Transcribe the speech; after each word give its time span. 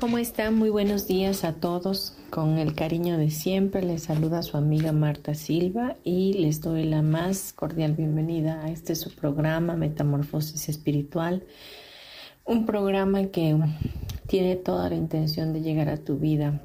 ¿Cómo 0.00 0.18
están? 0.18 0.54
Muy 0.56 0.68
buenos 0.68 1.06
días 1.06 1.42
a 1.44 1.54
todos. 1.54 2.16
Con 2.28 2.58
el 2.58 2.74
cariño 2.74 3.16
de 3.16 3.30
siempre 3.30 3.82
les 3.82 4.04
saluda 4.04 4.42
su 4.42 4.56
amiga 4.56 4.92
Marta 4.92 5.34
Silva 5.34 5.96
y 6.04 6.34
les 6.34 6.60
doy 6.60 6.84
la 6.84 7.00
más 7.00 7.52
cordial 7.54 7.92
bienvenida 7.92 8.62
a 8.62 8.70
este 8.70 8.94
su 8.94 9.14
programa 9.14 9.74
Metamorfosis 9.74 10.68
Espiritual. 10.68 11.44
Un 12.44 12.66
programa 12.66 13.26
que 13.26 13.56
tiene 14.26 14.56
toda 14.56 14.90
la 14.90 14.96
intención 14.96 15.54
de 15.54 15.62
llegar 15.62 15.88
a 15.88 15.96
tu 15.96 16.18
vida 16.18 16.60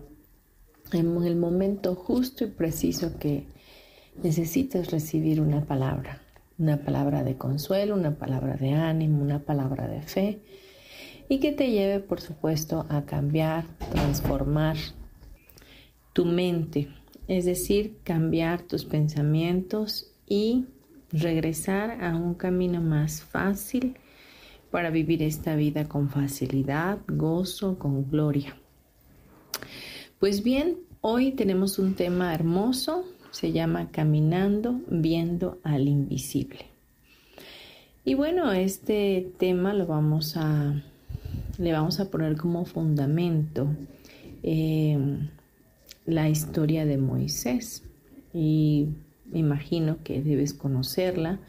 en 0.92 1.24
el 1.24 1.36
momento 1.38 1.96
justo 1.96 2.44
y 2.44 2.48
preciso 2.48 3.18
que 3.18 3.46
necesitas 4.22 4.92
recibir 4.92 5.40
una 5.40 5.64
palabra, 5.66 6.22
una 6.58 6.84
palabra 6.84 7.24
de 7.24 7.38
consuelo, 7.38 7.96
una 7.96 8.16
palabra 8.16 8.56
de 8.56 8.74
ánimo, 8.74 9.22
una 9.22 9.40
palabra 9.40 9.88
de 9.88 10.02
fe 10.02 10.42
y 11.32 11.40
que 11.40 11.54
te 11.54 11.72
lleve, 11.72 12.02
por 12.02 12.20
supuesto, 12.20 12.86
a 12.90 13.06
cambiar, 13.06 13.64
transformar 13.94 14.76
tu 16.12 16.26
mente, 16.26 16.90
es 17.30 17.46
decir, 17.46 17.96
cambiar 18.04 18.64
tus 18.64 18.84
pensamientos 18.84 20.12
y 20.28 20.66
regresar 21.10 22.04
a 22.04 22.18
un 22.18 22.34
camino 22.34 22.82
más 22.82 23.24
fácil 23.24 23.96
para 24.72 24.90
vivir 24.90 25.24
esta 25.24 25.56
vida 25.56 25.88
con 25.88 26.10
facilidad, 26.10 27.00
gozo, 27.08 27.80
con 27.80 28.12
gloria. 28.12 28.58
Pues 30.20 30.44
bien, 30.44 30.80
hoy 31.00 31.32
tenemos 31.32 31.80
un 31.80 31.96
tema 31.96 32.36
hermoso, 32.36 33.06
se 33.32 33.54
llama 33.54 33.90
Caminando 33.92 34.82
viendo 34.90 35.60
al 35.64 35.88
invisible. 35.88 36.66
Y 38.04 38.16
bueno, 38.16 38.52
este 38.52 39.32
tema 39.38 39.74
lo 39.74 39.88
vamos 39.88 40.36
a 40.36 40.84
le 41.62 41.72
vamos 41.74 42.00
a 42.00 42.10
poner 42.10 42.38
como 42.38 42.66
fundamento 42.66 43.68
eh, 44.42 44.98
la 46.06 46.28
historia 46.28 46.86
de 46.86 46.98
Moisés. 46.98 47.84
Y 48.34 48.90
imagino 49.32 50.00
que 50.04 50.22
debes 50.24 50.54
conocerla. 50.54 51.40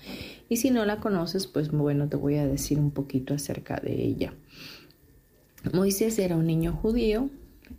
Y 0.48 0.58
si 0.58 0.70
no 0.70 0.84
la 0.84 1.00
conoces, 1.00 1.46
pues 1.46 1.70
bueno, 1.70 2.08
te 2.08 2.16
voy 2.16 2.36
a 2.36 2.46
decir 2.46 2.78
un 2.78 2.90
poquito 2.90 3.32
acerca 3.32 3.76
de 3.76 3.94
ella. 4.04 4.34
Moisés 5.72 6.18
era 6.18 6.36
un 6.36 6.46
niño 6.46 6.72
judío 6.72 7.30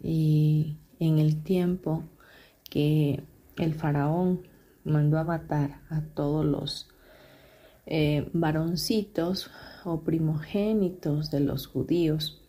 y 0.02 0.78
en 1.00 1.19
el 1.19 1.44
tiempo 1.44 2.03
que 2.69 3.22
el 3.57 3.75
faraón 3.75 4.41
mandó 4.84 5.19
a 5.19 5.24
matar 5.24 5.81
a 5.90 6.02
todos 6.02 6.46
los 6.46 6.90
eh, 7.86 8.28
varoncitos 8.34 9.52
o 9.85 10.01
primogénitos 10.01 11.31
de 11.31 11.39
los 11.39 11.67
judíos, 11.67 12.41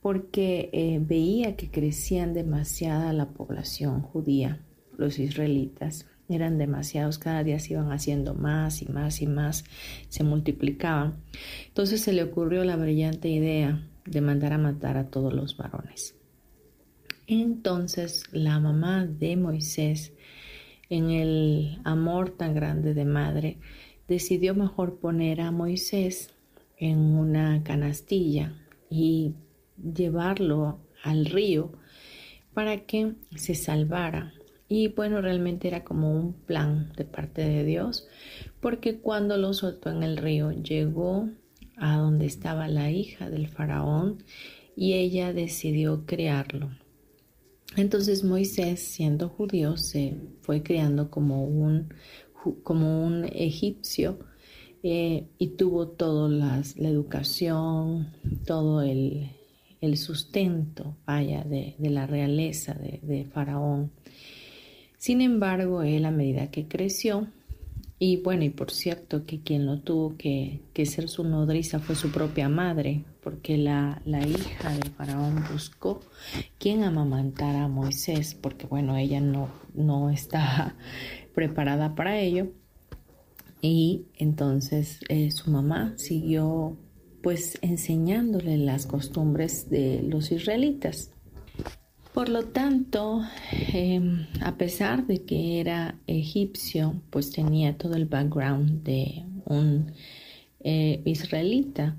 porque 0.00 0.70
eh, 0.72 1.00
veía 1.00 1.56
que 1.56 1.70
crecían 1.70 2.34
demasiada 2.34 3.12
la 3.12 3.30
población 3.30 4.02
judía, 4.02 4.60
los 4.96 5.18
israelitas. 5.18 6.06
Eran 6.28 6.58
demasiados, 6.58 7.18
cada 7.18 7.44
día 7.44 7.58
se 7.58 7.74
iban 7.74 7.92
haciendo 7.92 8.34
más 8.34 8.82
y 8.82 8.86
más 8.86 9.20
y 9.20 9.26
más, 9.26 9.64
se 10.08 10.24
multiplicaban. 10.24 11.22
Entonces 11.68 12.00
se 12.00 12.12
le 12.12 12.22
ocurrió 12.22 12.64
la 12.64 12.76
brillante 12.76 13.28
idea 13.28 13.86
de 14.06 14.20
mandar 14.20 14.52
a 14.52 14.58
matar 14.58 14.96
a 14.96 15.08
todos 15.08 15.32
los 15.32 15.56
varones. 15.56 16.14
Entonces 17.26 18.24
la 18.32 18.60
mamá 18.60 19.06
de 19.06 19.36
Moisés, 19.36 20.12
en 20.90 21.10
el 21.10 21.78
amor 21.84 22.30
tan 22.30 22.54
grande 22.54 22.92
de 22.92 23.04
madre, 23.06 23.58
decidió 24.06 24.54
mejor 24.54 24.98
poner 24.98 25.40
a 25.40 25.50
Moisés 25.50 26.33
en 26.78 26.98
una 26.98 27.62
canastilla 27.62 28.52
y 28.90 29.34
llevarlo 29.76 30.78
al 31.02 31.26
río 31.26 31.72
para 32.52 32.86
que 32.86 33.14
se 33.36 33.54
salvara. 33.54 34.32
Y 34.68 34.88
bueno, 34.88 35.20
realmente 35.20 35.68
era 35.68 35.84
como 35.84 36.14
un 36.14 36.32
plan 36.32 36.92
de 36.96 37.04
parte 37.04 37.42
de 37.42 37.64
Dios, 37.64 38.08
porque 38.60 38.98
cuando 38.98 39.36
lo 39.36 39.52
soltó 39.52 39.90
en 39.90 40.02
el 40.02 40.16
río 40.16 40.52
llegó 40.52 41.28
a 41.76 41.98
donde 41.98 42.26
estaba 42.26 42.68
la 42.68 42.90
hija 42.90 43.28
del 43.28 43.48
faraón 43.48 44.22
y 44.76 44.94
ella 44.94 45.32
decidió 45.32 46.06
criarlo. 46.06 46.70
Entonces 47.76 48.24
Moisés, 48.24 48.80
siendo 48.80 49.28
judío, 49.28 49.76
se 49.76 50.16
fue 50.42 50.62
criando 50.62 51.10
como 51.10 51.44
un, 51.44 51.92
como 52.62 53.04
un 53.04 53.24
egipcio 53.24 54.18
eh, 54.86 55.28
y 55.38 55.46
tuvo 55.56 55.88
toda 55.88 56.28
la 56.28 56.62
educación, 56.76 58.12
todo 58.44 58.82
el, 58.82 59.30
sustento, 59.96 60.94
vaya, 61.06 61.42
de, 61.42 61.74
la 61.78 62.06
realeza 62.06 62.74
de, 62.74 63.24
Faraón. 63.32 63.92
Sin 64.98 65.22
embargo, 65.22 65.82
él 65.82 66.04
a 66.04 66.10
medida 66.10 66.50
que 66.50 66.68
creció, 66.68 67.28
y 67.98 68.18
bueno, 68.18 68.44
y 68.44 68.50
por 68.50 68.70
cierto 68.70 69.24
que 69.24 69.40
quien 69.40 69.64
lo 69.64 69.80
tuvo 69.80 70.18
que, 70.18 70.60
ser 70.84 71.08
su 71.08 71.24
nodriza 71.24 71.78
fue 71.78 71.94
su 71.94 72.10
propia 72.10 72.50
madre, 72.50 73.04
porque 73.22 73.56
la, 73.56 74.02
hija 74.04 74.70
de 74.76 74.90
Faraón 74.90 75.44
buscó 75.50 76.00
quien 76.58 76.84
amamantara 76.84 77.64
a 77.64 77.68
Moisés, 77.68 78.34
porque 78.34 78.66
bueno, 78.66 78.98
ella 78.98 79.22
no, 79.22 79.48
no 79.72 80.10
estaba 80.10 80.74
preparada 81.34 81.94
para 81.94 82.20
ello. 82.20 82.50
Y 83.64 84.08
entonces 84.18 85.00
eh, 85.08 85.30
su 85.30 85.50
mamá 85.50 85.94
siguió 85.96 86.76
pues 87.22 87.58
enseñándole 87.62 88.58
las 88.58 88.84
costumbres 88.84 89.70
de 89.70 90.02
los 90.02 90.30
israelitas. 90.32 91.12
Por 92.12 92.28
lo 92.28 92.44
tanto, 92.44 93.22
em, 93.72 94.26
a 94.42 94.58
pesar 94.58 95.06
de 95.06 95.24
que 95.24 95.60
era 95.60 95.98
egipcio, 96.06 97.00
pues 97.08 97.30
tenía 97.30 97.78
todo 97.78 97.94
el 97.94 98.04
background 98.04 98.82
de 98.82 99.24
un 99.46 99.92
eh, 100.60 101.00
israelita. 101.06 101.96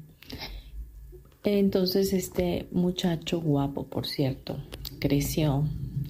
Entonces 1.43 2.13
este 2.13 2.67
muchacho 2.71 3.41
guapo, 3.41 3.87
por 3.87 4.05
cierto, 4.05 4.55
creció 4.99 5.67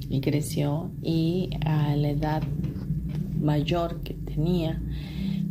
y 0.09 0.19
creció 0.19 0.91
y 1.01 1.51
a 1.65 1.95
la 1.95 2.09
edad 2.09 2.43
mayor 3.39 4.01
que 4.01 4.15
tenía, 4.15 4.81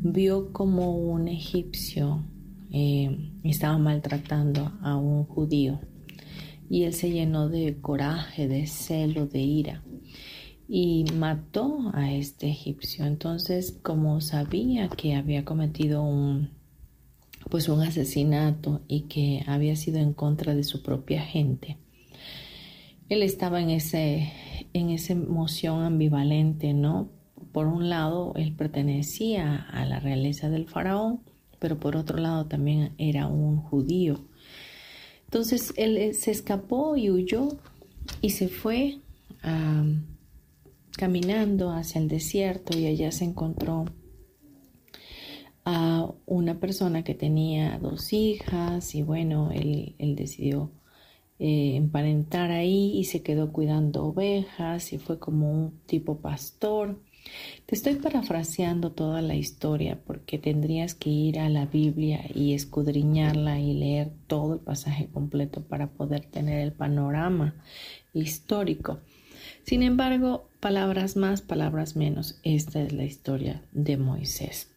vio 0.04 0.52
como 0.52 0.98
un 0.98 1.28
egipcio 1.28 2.22
eh, 2.70 3.32
estaba 3.42 3.78
maltratando 3.78 4.70
a 4.82 4.96
un 4.96 5.24
judío 5.24 5.80
y 6.68 6.84
él 6.84 6.92
se 6.92 7.10
llenó 7.10 7.48
de 7.48 7.80
coraje, 7.80 8.46
de 8.46 8.66
celo, 8.66 9.26
de 9.26 9.40
ira 9.40 9.82
y 10.68 11.04
mató 11.14 11.90
a 11.94 12.12
este 12.12 12.50
egipcio. 12.50 13.06
Entonces, 13.06 13.78
como 13.82 14.20
sabía 14.20 14.88
que 14.88 15.14
había 15.14 15.44
cometido 15.44 16.02
un 16.02 16.50
pues 17.50 17.68
un 17.68 17.80
asesinato 17.80 18.82
y 18.88 19.02
que 19.02 19.42
había 19.46 19.76
sido 19.76 19.98
en 19.98 20.12
contra 20.12 20.54
de 20.54 20.64
su 20.64 20.82
propia 20.82 21.22
gente, 21.22 21.78
él 23.08 23.22
estaba 23.22 23.62
en 23.62 23.70
ese 23.70 24.32
en 24.74 24.90
esa 24.90 25.14
emoción 25.14 25.82
ambivalente, 25.82 26.74
¿no? 26.74 27.23
Por 27.54 27.68
un 27.68 27.88
lado, 27.88 28.32
él 28.34 28.52
pertenecía 28.52 29.54
a 29.70 29.86
la 29.86 30.00
realeza 30.00 30.50
del 30.50 30.66
faraón, 30.66 31.20
pero 31.60 31.78
por 31.78 31.94
otro 31.94 32.18
lado 32.18 32.46
también 32.46 32.90
era 32.98 33.28
un 33.28 33.58
judío. 33.58 34.26
Entonces 35.26 35.72
él 35.76 35.96
eh, 35.96 36.14
se 36.14 36.32
escapó 36.32 36.96
y 36.96 37.10
huyó 37.10 37.56
y 38.20 38.30
se 38.30 38.48
fue 38.48 38.98
caminando 40.96 41.70
hacia 41.70 42.00
el 42.00 42.08
desierto 42.08 42.76
y 42.76 42.86
allá 42.86 43.12
se 43.12 43.24
encontró 43.24 43.84
a 45.64 46.10
una 46.26 46.58
persona 46.58 47.04
que 47.04 47.14
tenía 47.14 47.78
dos 47.78 48.12
hijas 48.12 48.96
y 48.96 49.02
bueno, 49.02 49.50
él, 49.52 49.94
decidió 50.16 50.72
eh, 51.38 51.76
emparentar 51.76 52.50
ahí 52.50 52.98
y 52.98 53.04
se 53.04 53.22
quedó 53.22 53.52
cuidando 53.52 54.06
ovejas 54.06 54.92
y 54.92 54.98
fue 54.98 55.20
como 55.20 55.52
un 55.52 55.78
tipo 55.86 56.18
pastor. 56.18 56.98
Te 57.66 57.74
estoy 57.74 57.94
parafraseando 57.94 58.92
toda 58.92 59.22
la 59.22 59.34
historia 59.34 59.98
porque 60.04 60.38
tendrías 60.38 60.94
que 60.94 61.10
ir 61.10 61.38
a 61.38 61.48
la 61.48 61.64
Biblia 61.64 62.24
y 62.34 62.52
escudriñarla 62.52 63.58
y 63.58 63.72
leer 63.72 64.10
todo 64.26 64.54
el 64.54 64.60
pasaje 64.60 65.08
completo 65.12 65.62
para 65.62 65.88
poder 65.88 66.26
tener 66.26 66.60
el 66.60 66.72
panorama 66.72 67.54
histórico. 68.12 69.00
Sin 69.62 69.82
embargo, 69.82 70.48
palabras 70.60 71.16
más, 71.16 71.40
palabras 71.40 71.96
menos, 71.96 72.38
esta 72.42 72.82
es 72.82 72.92
la 72.92 73.04
historia 73.04 73.62
de 73.72 73.96
Moisés. 73.96 74.70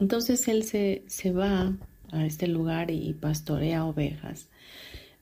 Entonces 0.00 0.48
él 0.48 0.64
se, 0.64 1.04
se 1.06 1.30
va 1.30 1.76
a 2.10 2.26
este 2.26 2.48
lugar 2.48 2.90
y 2.90 3.12
pastorea 3.14 3.84
ovejas 3.84 4.48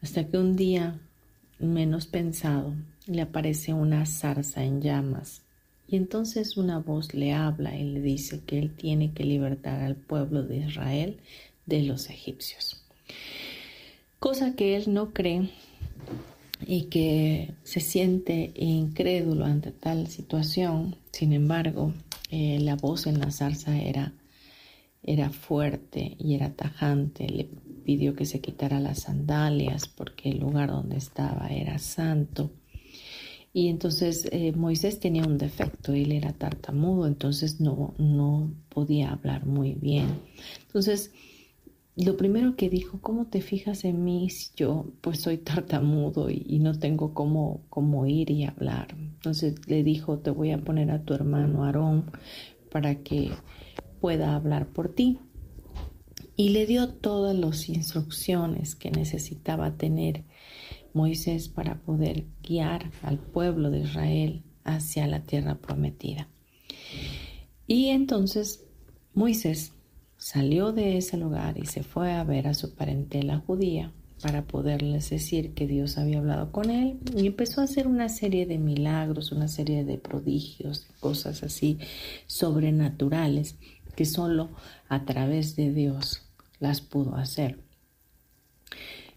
hasta 0.02 0.26
que 0.26 0.38
un 0.38 0.56
día, 0.56 0.98
menos 1.58 2.06
pensado, 2.06 2.74
le 3.06 3.22
aparece 3.22 3.72
una 3.72 4.04
zarza 4.06 4.64
en 4.64 4.80
llamas 4.80 5.41
y 5.92 5.96
entonces 5.96 6.56
una 6.56 6.78
voz 6.78 7.12
le 7.12 7.34
habla 7.34 7.76
y 7.78 7.84
le 7.84 8.00
dice 8.00 8.40
que 8.46 8.58
él 8.58 8.74
tiene 8.74 9.12
que 9.12 9.24
libertar 9.24 9.82
al 9.82 9.94
pueblo 9.94 10.42
de 10.42 10.56
Israel 10.56 11.18
de 11.66 11.82
los 11.82 12.08
egipcios. 12.08 12.82
Cosa 14.18 14.56
que 14.56 14.74
él 14.74 14.94
no 14.94 15.12
cree 15.12 15.50
y 16.66 16.84
que 16.84 17.52
se 17.62 17.80
siente 17.80 18.52
incrédulo 18.56 19.44
ante 19.44 19.70
tal 19.70 20.06
situación. 20.06 20.96
Sin 21.10 21.34
embargo, 21.34 21.92
eh, 22.30 22.58
la 22.58 22.76
voz 22.76 23.06
en 23.06 23.20
la 23.20 23.30
zarza 23.30 23.78
era 23.78 24.14
era 25.02 25.28
fuerte 25.28 26.16
y 26.18 26.34
era 26.34 26.54
tajante. 26.54 27.28
Le 27.28 27.50
pidió 27.84 28.14
que 28.14 28.24
se 28.24 28.40
quitara 28.40 28.80
las 28.80 29.00
sandalias 29.00 29.88
porque 29.88 30.30
el 30.30 30.38
lugar 30.38 30.70
donde 30.70 30.96
estaba 30.96 31.48
era 31.48 31.78
santo. 31.78 32.50
Y 33.52 33.68
entonces 33.68 34.28
eh, 34.32 34.52
Moisés 34.52 34.98
tenía 34.98 35.24
un 35.24 35.36
defecto, 35.36 35.92
él 35.92 36.12
era 36.12 36.32
tartamudo, 36.32 37.06
entonces 37.06 37.60
no, 37.60 37.94
no 37.98 38.50
podía 38.70 39.12
hablar 39.12 39.44
muy 39.44 39.74
bien. 39.74 40.06
Entonces, 40.66 41.12
lo 41.94 42.16
primero 42.16 42.56
que 42.56 42.70
dijo, 42.70 43.00
¿cómo 43.02 43.26
te 43.26 43.42
fijas 43.42 43.84
en 43.84 44.02
mí 44.02 44.30
si 44.30 44.50
yo 44.56 44.86
pues 45.02 45.20
soy 45.20 45.36
tartamudo 45.36 46.30
y, 46.30 46.58
no 46.60 46.78
tengo 46.78 47.12
cómo, 47.12 47.66
cómo 47.68 48.06
ir 48.06 48.30
y 48.30 48.44
hablar? 48.44 48.96
Entonces 48.96 49.68
le 49.68 49.82
dijo, 49.82 50.18
te 50.18 50.30
voy 50.30 50.52
a 50.52 50.64
poner 50.64 50.90
a 50.90 51.02
tu 51.02 51.12
hermano 51.12 51.64
Aarón 51.64 52.10
para 52.70 53.02
que 53.02 53.32
pueda 54.00 54.34
hablar 54.34 54.68
por 54.68 54.94
ti. 54.94 55.18
Y 56.34 56.48
le 56.48 56.64
dio 56.64 56.88
todas 56.88 57.36
las 57.36 57.68
instrucciones 57.68 58.74
que 58.74 58.90
necesitaba 58.90 59.76
tener 59.76 60.24
Moisés 60.94 61.48
para 61.48 61.80
poder 61.82 62.24
guiar 62.42 62.90
al 63.02 63.18
pueblo 63.18 63.70
de 63.70 63.80
Israel 63.80 64.42
hacia 64.64 65.06
la 65.06 65.22
tierra 65.22 65.56
prometida. 65.56 66.28
Y 67.66 67.88
entonces 67.88 68.64
Moisés 69.14 69.72
salió 70.16 70.72
de 70.72 70.98
ese 70.98 71.16
lugar 71.16 71.58
y 71.58 71.66
se 71.66 71.82
fue 71.82 72.12
a 72.12 72.24
ver 72.24 72.46
a 72.46 72.54
su 72.54 72.74
parentela 72.74 73.38
judía 73.38 73.92
para 74.22 74.46
poderles 74.46 75.10
decir 75.10 75.52
que 75.52 75.66
Dios 75.66 75.98
había 75.98 76.18
hablado 76.18 76.52
con 76.52 76.70
él 76.70 77.00
y 77.16 77.26
empezó 77.26 77.60
a 77.60 77.64
hacer 77.64 77.88
una 77.88 78.08
serie 78.08 78.46
de 78.46 78.56
milagros, 78.58 79.32
una 79.32 79.48
serie 79.48 79.84
de 79.84 79.98
prodigios, 79.98 80.86
cosas 81.00 81.42
así 81.42 81.78
sobrenaturales 82.26 83.56
que 83.96 84.04
solo 84.04 84.50
a 84.88 85.04
través 85.04 85.56
de 85.56 85.72
Dios 85.72 86.22
las 86.60 86.80
pudo 86.80 87.16
hacer. 87.16 87.58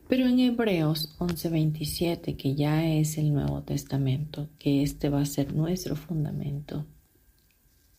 Pero 0.08 0.28
en 0.28 0.40
Hebreos 0.40 1.16
11:27, 1.18 2.36
que 2.36 2.54
ya 2.54 2.88
es 2.88 3.18
el 3.18 3.34
Nuevo 3.34 3.64
Testamento, 3.64 4.50
que 4.60 4.84
este 4.84 5.10
va 5.10 5.22
a 5.22 5.26
ser 5.26 5.56
nuestro 5.56 5.96
fundamento, 5.96 6.86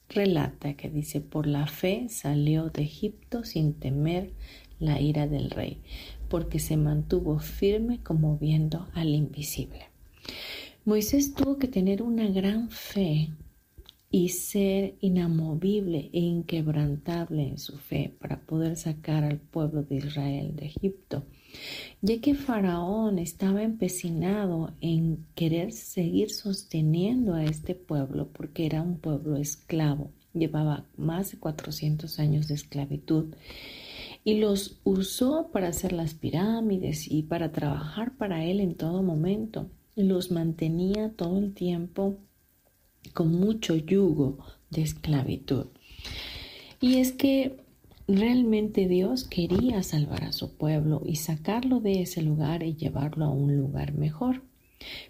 relata 0.08 0.74
que 0.74 0.88
dice, 0.88 1.20
por 1.20 1.48
la 1.48 1.66
fe 1.66 2.08
salió 2.08 2.70
de 2.70 2.82
Egipto 2.82 3.44
sin 3.44 3.74
temer 3.74 4.30
la 4.78 5.00
ira 5.00 5.26
del 5.26 5.50
rey, 5.50 5.80
porque 6.28 6.60
se 6.60 6.76
mantuvo 6.76 7.40
firme 7.40 8.00
como 8.02 8.38
viendo 8.38 8.86
al 8.94 9.08
invisible. 9.08 9.86
Moisés 10.84 11.34
tuvo 11.34 11.58
que 11.58 11.66
tener 11.66 12.02
una 12.02 12.28
gran 12.28 12.70
fe 12.70 13.30
y 14.10 14.28
ser 14.28 14.94
inamovible 15.00 16.10
e 16.12 16.20
inquebrantable 16.20 17.48
en 17.48 17.58
su 17.58 17.76
fe 17.76 18.14
para 18.20 18.38
poder 18.40 18.76
sacar 18.76 19.24
al 19.24 19.38
pueblo 19.38 19.82
de 19.82 19.96
Israel 19.96 20.54
de 20.54 20.66
Egipto, 20.66 21.24
ya 22.02 22.20
que 22.20 22.34
Faraón 22.34 23.18
estaba 23.18 23.62
empecinado 23.62 24.72
en 24.80 25.26
querer 25.34 25.72
seguir 25.72 26.30
sosteniendo 26.30 27.34
a 27.34 27.44
este 27.44 27.74
pueblo 27.74 28.28
porque 28.32 28.66
era 28.66 28.82
un 28.82 28.98
pueblo 28.98 29.36
esclavo, 29.36 30.10
llevaba 30.32 30.86
más 30.96 31.32
de 31.32 31.38
400 31.38 32.18
años 32.18 32.48
de 32.48 32.54
esclavitud 32.54 33.34
y 34.26 34.40
los 34.40 34.80
usó 34.82 35.50
para 35.52 35.68
hacer 35.68 35.92
las 35.92 36.14
pirámides 36.14 37.10
y 37.10 37.22
para 37.22 37.52
trabajar 37.52 38.16
para 38.16 38.44
él 38.44 38.58
en 38.58 38.74
todo 38.74 39.02
momento. 39.02 39.70
Los 39.94 40.32
mantenía 40.32 41.12
todo 41.12 41.38
el 41.38 41.54
tiempo 41.54 42.18
con 43.14 43.30
mucho 43.30 43.76
yugo 43.76 44.38
de 44.68 44.82
esclavitud. 44.82 45.66
Y 46.80 46.96
es 46.96 47.12
que 47.12 47.64
realmente 48.08 48.88
Dios 48.88 49.24
quería 49.24 49.82
salvar 49.82 50.24
a 50.24 50.32
su 50.32 50.56
pueblo 50.56 51.02
y 51.04 51.16
sacarlo 51.16 51.80
de 51.80 52.02
ese 52.02 52.22
lugar 52.22 52.62
y 52.62 52.76
llevarlo 52.76 53.24
a 53.26 53.30
un 53.30 53.56
lugar 53.56 53.94
mejor. 53.94 54.42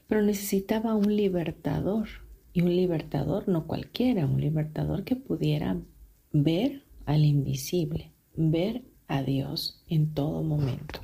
Pero 0.06 0.22
necesitaba 0.22 0.94
un 0.94 1.14
libertador. 1.14 2.08
Y 2.52 2.62
un 2.62 2.74
libertador 2.74 3.48
no 3.48 3.66
cualquiera, 3.66 4.24
un 4.24 4.40
libertador 4.40 5.04
que 5.04 5.14
pudiera 5.14 5.76
ver 6.32 6.84
al 7.04 7.26
invisible, 7.26 8.12
ver 8.34 8.82
a 9.08 9.22
Dios 9.22 9.82
en 9.88 10.14
todo 10.14 10.42
momento. 10.42 11.00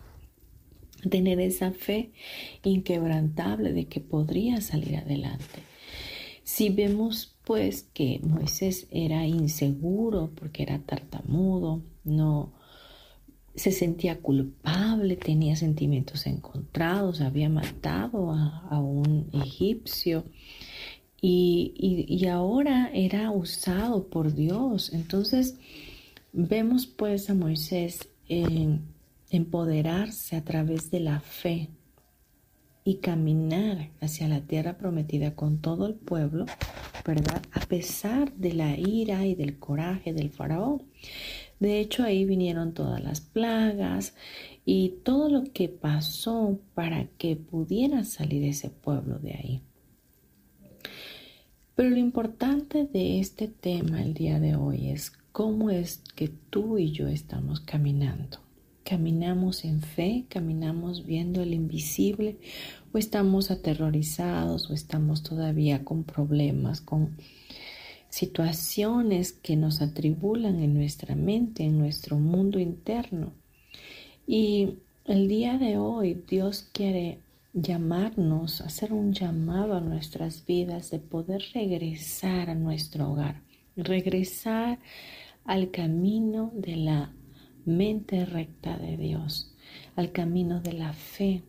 Tener 1.10 1.40
esa 1.40 1.72
fe 1.72 2.12
inquebrantable 2.64 3.74
de 3.74 3.86
que 3.86 4.00
podría 4.00 4.62
salir 4.62 4.96
adelante. 4.96 5.60
Si 6.42 6.70
vemos 6.70 7.36
pues 7.44 7.82
que 7.94 8.20
Moisés 8.22 8.86
era 8.90 9.26
inseguro 9.26 10.30
porque 10.34 10.62
era 10.62 10.78
tartamudo, 10.78 11.82
no 12.04 12.52
se 13.54 13.70
sentía 13.70 14.20
culpable, 14.20 15.16
tenía 15.16 15.56
sentimientos 15.56 16.26
encontrados, 16.26 17.20
había 17.20 17.48
matado 17.48 18.32
a, 18.32 18.78
un 18.80 19.28
egipcio 19.32 20.24
y, 21.20 22.06
y, 22.08 22.26
ahora 22.26 22.90
era 22.94 23.30
usado 23.30 24.08
por 24.08 24.34
Dios. 24.34 24.92
Entonces 24.92 25.56
vemos 26.32 26.86
pues 26.86 27.28
a 27.28 27.34
Moisés 27.34 28.08
empoderarse 29.30 30.36
a 30.36 30.44
través 30.44 30.90
de 30.90 31.00
la 31.00 31.20
fe 31.20 31.68
y 32.84 32.96
caminar 32.96 33.90
hacia 34.00 34.28
la 34.28 34.40
tierra 34.40 34.76
prometida 34.76 35.34
con 35.34 35.58
todo 35.58 35.86
el 35.86 35.94
pueblo, 35.94 36.46
¿verdad? 37.06 37.42
A 37.52 37.60
pesar 37.60 38.32
de 38.34 38.54
la 38.54 38.76
ira 38.76 39.24
y 39.26 39.34
del 39.34 39.58
coraje 39.58 40.12
del 40.12 40.30
faraón. 40.30 40.82
De 41.62 41.78
hecho, 41.78 42.02
ahí 42.02 42.24
vinieron 42.24 42.74
todas 42.74 43.00
las 43.04 43.20
plagas 43.20 44.16
y 44.64 44.94
todo 45.04 45.28
lo 45.28 45.44
que 45.44 45.68
pasó 45.68 46.58
para 46.74 47.06
que 47.18 47.36
pudiera 47.36 48.02
salir 48.02 48.42
ese 48.42 48.68
pueblo 48.68 49.20
de 49.20 49.30
ahí. 49.30 49.62
Pero 51.76 51.90
lo 51.90 51.98
importante 51.98 52.84
de 52.84 53.20
este 53.20 53.46
tema 53.46 54.02
el 54.02 54.12
día 54.12 54.40
de 54.40 54.56
hoy 54.56 54.88
es 54.88 55.12
cómo 55.30 55.70
es 55.70 56.02
que 56.16 56.26
tú 56.26 56.78
y 56.78 56.90
yo 56.90 57.06
estamos 57.06 57.60
caminando. 57.60 58.38
Caminamos 58.82 59.64
en 59.64 59.82
fe, 59.82 60.26
caminamos 60.28 61.06
viendo 61.06 61.42
el 61.42 61.54
invisible 61.54 62.38
o 62.92 62.98
estamos 62.98 63.52
aterrorizados 63.52 64.68
o 64.68 64.74
estamos 64.74 65.22
todavía 65.22 65.84
con 65.84 66.02
problemas, 66.02 66.80
con 66.80 67.16
situaciones 68.12 69.32
que 69.32 69.56
nos 69.56 69.80
atribulan 69.80 70.60
en 70.60 70.74
nuestra 70.74 71.16
mente, 71.16 71.64
en 71.64 71.78
nuestro 71.78 72.18
mundo 72.18 72.58
interno. 72.58 73.32
Y 74.26 74.74
el 75.06 75.28
día 75.28 75.56
de 75.56 75.78
hoy 75.78 76.22
Dios 76.28 76.68
quiere 76.74 77.20
llamarnos, 77.54 78.60
hacer 78.60 78.92
un 78.92 79.14
llamado 79.14 79.74
a 79.74 79.80
nuestras 79.80 80.44
vidas 80.44 80.90
de 80.90 80.98
poder 80.98 81.42
regresar 81.54 82.50
a 82.50 82.54
nuestro 82.54 83.10
hogar, 83.10 83.40
regresar 83.76 84.78
al 85.46 85.70
camino 85.70 86.52
de 86.54 86.76
la 86.76 87.14
mente 87.64 88.26
recta 88.26 88.76
de 88.76 88.98
Dios, 88.98 89.54
al 89.96 90.12
camino 90.12 90.60
de 90.60 90.74
la 90.74 90.92
fe. 90.92 91.44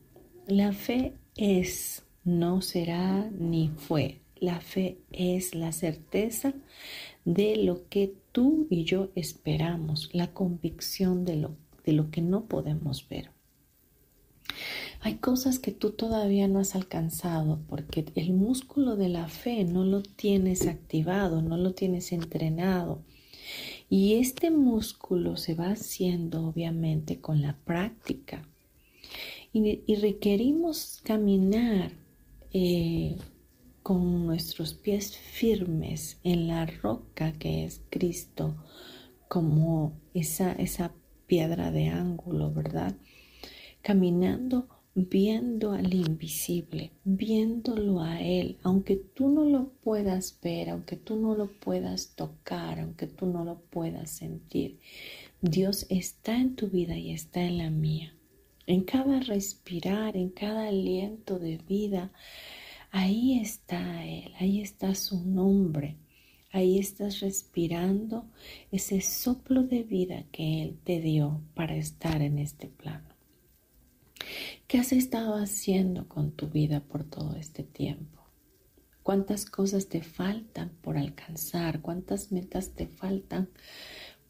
La 0.48 0.72
fe 0.72 1.14
es, 1.36 2.06
no 2.24 2.62
será 2.62 3.30
ni 3.38 3.68
fue. 3.68 4.23
La 4.44 4.60
fe 4.60 4.98
es 5.14 5.56
la 5.56 5.72
certeza 5.72 6.54
de 7.24 7.56
lo 7.56 7.88
que 7.88 8.14
tú 8.34 8.68
y 8.70 8.84
yo 8.84 9.08
esperamos, 9.16 10.10
la 10.12 10.34
convicción 10.34 11.24
de 11.24 11.38
lo, 11.38 11.56
de 11.86 11.94
lo 11.94 12.12
que 12.12 12.20
no 12.20 12.44
podemos 12.50 13.08
ver. 13.08 13.32
Hay 15.00 15.16
cosas 15.16 15.60
que 15.60 15.72
tú 15.72 15.92
todavía 15.92 16.50
no 16.50 16.60
has 16.60 16.76
alcanzado 16.76 17.62
porque 17.70 18.04
el 18.16 18.34
músculo 18.34 18.98
de 18.98 19.08
la 19.08 19.30
fe 19.30 19.64
no 19.64 19.86
lo 19.86 20.04
tienes 20.04 20.68
activado, 20.68 21.42
no 21.42 21.56
lo 21.56 21.74
tienes 21.74 22.12
entrenado. 22.12 23.02
Y 23.90 24.16
este 24.16 24.52
músculo 24.52 25.38
se 25.38 25.56
va 25.56 25.70
haciendo 25.70 26.46
obviamente 26.46 27.22
con 27.22 27.42
la 27.42 27.56
práctica. 27.64 28.46
Y, 29.54 29.96
requerimos 29.96 31.00
caminar 31.06 31.94
eh, 32.52 33.16
con 33.84 34.26
nuestros 34.26 34.74
pies 34.74 35.16
firmes 35.16 36.20
en 36.24 36.48
la 36.48 36.66
roca 36.66 37.34
que 37.34 37.66
es 37.66 37.82
Cristo, 37.90 38.56
como 39.28 39.94
esa, 40.14 40.54
esa 40.54 40.94
piedra 41.28 41.72
de 41.72 41.90
ángulo, 41.90 42.52
¿verdad? 42.52 42.96
Caminando 43.82 44.68
viendo 44.96 45.72
al 45.72 45.94
invisible, 45.94 46.92
viéndolo 47.04 48.02
a 48.02 48.22
Él, 48.22 48.60
aunque 48.62 48.96
tú 48.96 49.30
no 49.30 49.44
lo 49.44 49.70
puedas 49.84 50.38
ver, 50.42 50.70
aunque 50.70 50.98
tú 50.98 51.16
no 51.16 51.36
lo 51.36 51.52
puedas 51.52 52.16
tocar, 52.16 52.80
aunque 52.80 53.08
tú 53.08 53.26
no 53.26 53.44
lo 53.44 53.60
puedas 53.60 54.12
sentir, 54.12 54.80
Dios 55.42 55.88
está 55.90 56.40
en 56.40 56.56
tu 56.56 56.68
vida 56.68 56.96
y 56.96 57.12
está 57.12 57.42
en 57.42 57.58
la 57.58 57.70
mía. 57.70 58.16
En 58.66 58.84
cada 58.84 59.20
respirar, 59.20 60.16
en 60.16 60.30
cada 60.30 60.68
aliento 60.68 61.40
de 61.40 61.58
vida, 61.58 62.14
ahí 62.94 63.40
está 63.40 64.06
Él, 64.06 64.32
ahí 64.40 64.62
está 64.62 64.96
su 64.96 65.26
nombre. 65.26 65.98
Ahí 66.52 66.78
estás 66.78 67.20
respirando 67.20 68.30
ese 68.72 69.02
soplo 69.02 69.64
de 69.64 69.82
vida 69.82 70.26
que 70.32 70.62
Él 70.62 70.78
te 70.84 71.02
dio 71.02 71.42
para 71.56 71.76
estar 71.76 72.22
en 72.22 72.38
este 72.38 72.68
plano. 72.68 73.10
¿Qué 74.68 74.78
has 74.78 74.94
estado 74.94 75.34
haciendo 75.34 76.08
con 76.08 76.32
tu 76.34 76.50
vida 76.50 76.82
por 76.82 77.06
todo 77.06 77.36
este 77.38 77.64
tiempo? 77.64 78.22
¿Cuántas 79.02 79.46
cosas 79.46 79.90
te 79.90 80.04
faltan 80.04 80.70
por 80.84 80.96
alcanzar? 80.96 81.82
¿Cuántas 81.82 82.32
metas 82.32 82.76
te 82.76 82.86
faltan 82.86 83.50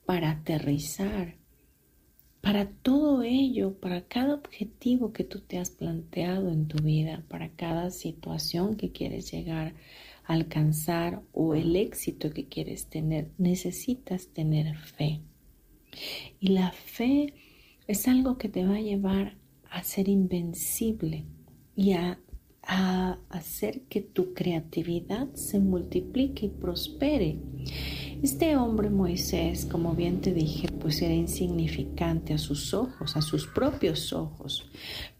para 0.05 0.32
aterrizar? 0.32 1.43
Para 2.44 2.70
todo 2.70 3.24
ello, 3.24 3.80
para 3.80 4.02
cada 4.02 4.34
objetivo 4.34 5.14
que 5.14 5.24
tú 5.24 5.40
te 5.40 5.60
has 5.60 5.70
planteado 5.70 6.52
en 6.52 6.68
tu 6.68 6.84
vida, 6.84 7.24
para 7.30 7.48
cada 7.48 7.90
situación 7.90 8.76
que 8.76 8.92
quieres 8.92 9.32
llegar 9.32 9.76
a 10.26 10.34
alcanzar 10.34 11.22
o 11.32 11.56
el 11.56 11.78
éxito 11.78 12.32
que 12.32 12.50
quieres 12.50 12.88
tener, 12.88 13.32
necesitas 13.38 14.28
tener 14.28 14.76
fe. 14.76 15.22
Y 16.42 16.50
la 16.50 16.74
fe 16.74 17.34
es 17.88 18.10
algo 18.10 18.38
que 18.38 18.50
te 18.50 18.66
va 18.66 18.76
a 18.76 18.82
llevar 18.82 19.38
a 19.72 19.82
ser 19.82 20.10
invencible 20.10 21.24
y 21.78 21.94
a, 21.94 22.20
hacer 23.30 23.82
que 23.84 24.02
tu 24.02 24.34
creatividad 24.34 25.34
se 25.34 25.60
multiplique 25.60 26.46
y 26.46 26.50
prospere. 26.50 27.38
Este 28.24 28.56
hombre 28.56 28.89
Moisés, 28.89 29.65
como 29.65 29.96
bien 29.96 30.22
te 30.22 30.34
dije, 30.34 30.70
pues 30.80 31.01
era 31.01 31.13
insignificante 31.13 32.34
a 32.34 32.38
sus 32.38 32.74
ojos, 32.74 33.18
a 33.18 33.22
sus 33.22 33.48
propios 33.48 34.13
ojos, 34.13 34.65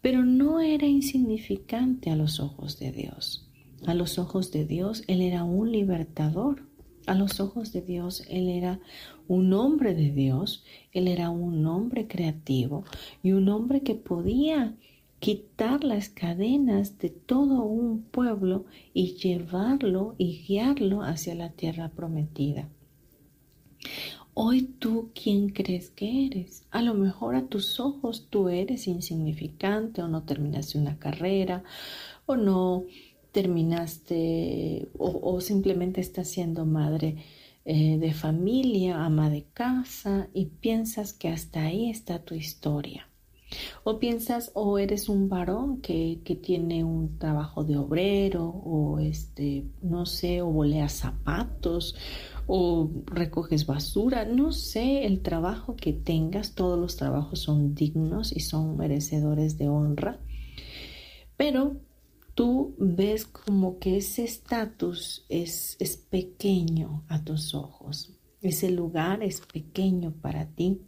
pero 0.00 0.24
no 0.24 0.58
era 0.58 0.86
insignificante 0.86 2.08
a 2.08 2.16
los 2.16 2.40
ojos 2.40 2.78
de 2.78 2.92
Dios. 2.92 3.46
A 3.84 3.92
los 3.92 4.18
ojos 4.18 4.52
de 4.52 4.64
Dios, 4.64 5.04
Él 5.06 5.20
era 5.20 5.44
un 5.44 5.70
libertador. 5.70 6.62
A 7.06 7.14
los 7.14 7.40
ojos 7.40 7.74
de 7.74 7.82
Dios, 7.82 8.24
Él 8.30 8.48
era 8.48 8.80
un 9.28 9.52
hombre 9.52 9.94
de 9.94 10.10
Dios, 10.10 10.64
Él 10.90 11.06
era 11.06 11.28
un 11.28 11.66
hombre 11.66 12.08
creativo 12.08 12.84
y 13.22 13.32
un 13.32 13.50
hombre 13.50 13.82
que 13.82 13.96
podía 13.96 14.76
quitar 15.18 15.84
las 15.84 16.08
cadenas 16.08 16.98
de 16.98 17.10
todo 17.10 17.64
un 17.64 18.00
pueblo 18.02 18.64
y 18.94 19.14
llevarlo 19.16 20.14
y 20.16 20.42
guiarlo 20.46 21.02
hacia 21.02 21.34
la 21.34 21.50
tierra 21.50 21.90
prometida. 21.90 22.70
Hoy 24.36 24.62
tú, 24.62 25.12
¿quién 25.14 25.50
crees 25.50 25.90
que 25.90 26.26
eres? 26.26 26.66
A 26.72 26.82
lo 26.82 26.94
mejor 26.94 27.36
a 27.36 27.46
tus 27.46 27.78
ojos 27.78 28.26
tú 28.30 28.48
eres 28.48 28.88
insignificante 28.88 30.02
o 30.02 30.08
no 30.08 30.24
terminaste 30.24 30.76
una 30.76 30.98
carrera 30.98 31.62
o 32.26 32.34
no 32.34 32.84
terminaste 33.30 34.88
o, 34.98 35.40
simplemente 35.40 36.00
estás 36.00 36.28
siendo 36.28 36.66
madre 36.66 37.16
eh, 37.64 37.96
de 37.98 38.12
familia, 38.12 39.04
ama 39.04 39.30
de 39.30 39.44
casa 39.54 40.28
y 40.34 40.46
piensas 40.46 41.12
que 41.12 41.28
hasta 41.28 41.62
ahí 41.62 41.90
está 41.90 42.18
tu 42.24 42.34
historia. 42.34 43.08
O 43.84 44.00
piensas 44.00 44.50
o 44.54 44.78
eres 44.78 45.08
un 45.08 45.28
varón 45.28 45.80
que, 45.80 46.20
que, 46.24 46.34
tiene 46.34 46.82
un 46.82 47.18
trabajo 47.18 47.62
de 47.62 47.76
obrero 47.76 48.48
o 48.48 48.98
este, 48.98 49.64
no 49.80 50.06
sé, 50.06 50.42
o 50.42 50.46
boleas 50.46 50.92
zapatos 50.92 51.94
o 52.46 52.90
recoges 53.06 53.66
basura, 53.66 54.24
no 54.24 54.52
sé, 54.52 55.06
el 55.06 55.22
trabajo 55.22 55.76
que 55.76 55.92
tengas, 55.92 56.54
todos 56.54 56.78
los 56.78 56.96
trabajos 56.96 57.40
son 57.40 57.74
dignos 57.74 58.32
y 58.32 58.40
son 58.40 58.76
merecedores 58.76 59.58
de 59.58 59.68
honra. 59.68 60.20
Pero 61.36 61.80
tú 62.34 62.74
ves 62.78 63.24
como 63.24 63.78
que 63.78 63.96
ese 63.96 64.24
estatus 64.24 65.24
es, 65.28 65.76
es 65.78 65.96
pequeño 65.96 67.04
a 67.08 67.24
tus 67.24 67.54
ojos, 67.54 68.12
ese 68.42 68.70
lugar 68.70 69.22
es 69.22 69.40
pequeño 69.40 70.12
para 70.12 70.46
ti 70.46 70.82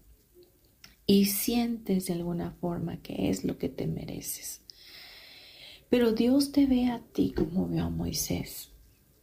y 1.06 1.26
sientes 1.26 2.06
de 2.06 2.14
alguna 2.14 2.50
forma 2.52 3.00
que 3.00 3.30
es 3.30 3.44
lo 3.44 3.58
que 3.58 3.68
te 3.68 3.86
mereces. 3.86 4.62
Pero 5.88 6.12
Dios 6.12 6.52
te 6.52 6.66
ve 6.66 6.88
a 6.88 7.00
ti 7.12 7.32
como 7.32 7.68
vio 7.68 7.84
a 7.84 7.90
Moisés. 7.90 8.72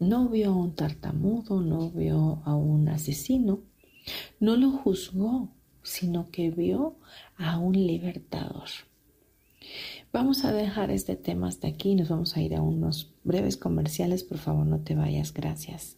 No 0.08 0.28
vio 0.28 0.50
a 0.52 0.56
un 0.56 0.76
tartamudo, 0.76 1.62
no 1.62 1.90
vio 1.90 2.42
a 2.46 2.56
un 2.56 2.90
asesino, 2.90 3.62
no 4.40 4.58
lo 4.58 4.72
juzgó, 4.72 5.50
sino 5.82 6.30
que 6.30 6.52
vio 6.52 6.98
a 7.38 7.58
un 7.58 7.74
libertador. 7.74 8.70
Vamos 10.12 10.44
a 10.44 10.52
dejar 10.52 10.92
este 10.92 11.16
tema 11.16 11.48
hasta 11.48 11.68
aquí. 11.68 11.96
Nos 11.96 12.10
vamos 12.10 12.36
a 12.36 12.42
ir 12.42 12.54
a 12.54 12.62
unos 12.62 13.14
breves 13.24 13.58
comerciales. 13.58 14.24
Por 14.24 14.38
favor, 14.38 14.66
no 14.66 14.80
te 14.80 14.94
vayas. 14.94 15.34
Gracias. 15.34 15.98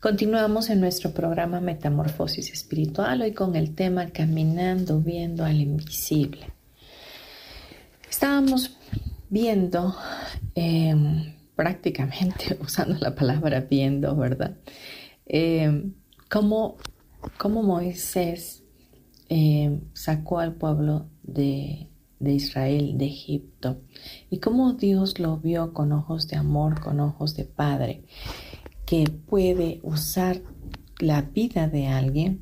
Continuamos 0.00 0.70
en 0.70 0.78
nuestro 0.78 1.10
programa 1.10 1.60
Metamorfosis 1.60 2.52
Espiritual, 2.52 3.20
hoy 3.20 3.32
con 3.32 3.56
el 3.56 3.74
tema 3.74 4.06
Caminando, 4.10 5.00
viendo 5.00 5.44
al 5.44 5.60
invisible. 5.60 6.52
Estábamos 8.08 8.76
viendo, 9.28 9.96
em, 10.54 11.34
prácticamente 11.56 12.56
usando 12.62 12.96
la 13.00 13.16
palabra 13.16 13.62
viendo, 13.62 14.14
¿verdad? 14.14 14.56
Em, 15.26 15.94
cómo, 16.30 16.76
Moisés 17.44 18.62
em, 19.28 19.80
sacó 19.94 20.38
al 20.38 20.54
pueblo 20.54 21.08
de, 21.24 21.88
de 22.20 22.34
Israel, 22.34 22.96
de 22.98 23.06
Egipto, 23.06 23.80
y 24.30 24.38
cómo 24.38 24.74
Dios 24.74 25.18
lo 25.18 25.38
vio 25.38 25.72
con 25.72 25.90
ojos 25.90 26.28
de 26.28 26.36
amor, 26.36 26.78
con 26.80 27.00
ojos 27.00 27.34
de 27.34 27.46
padre 27.46 28.04
que 28.88 29.04
puede 29.26 29.80
usar 29.82 30.40
la 30.98 31.20
vida 31.20 31.68
de 31.68 31.88
alguien 31.88 32.40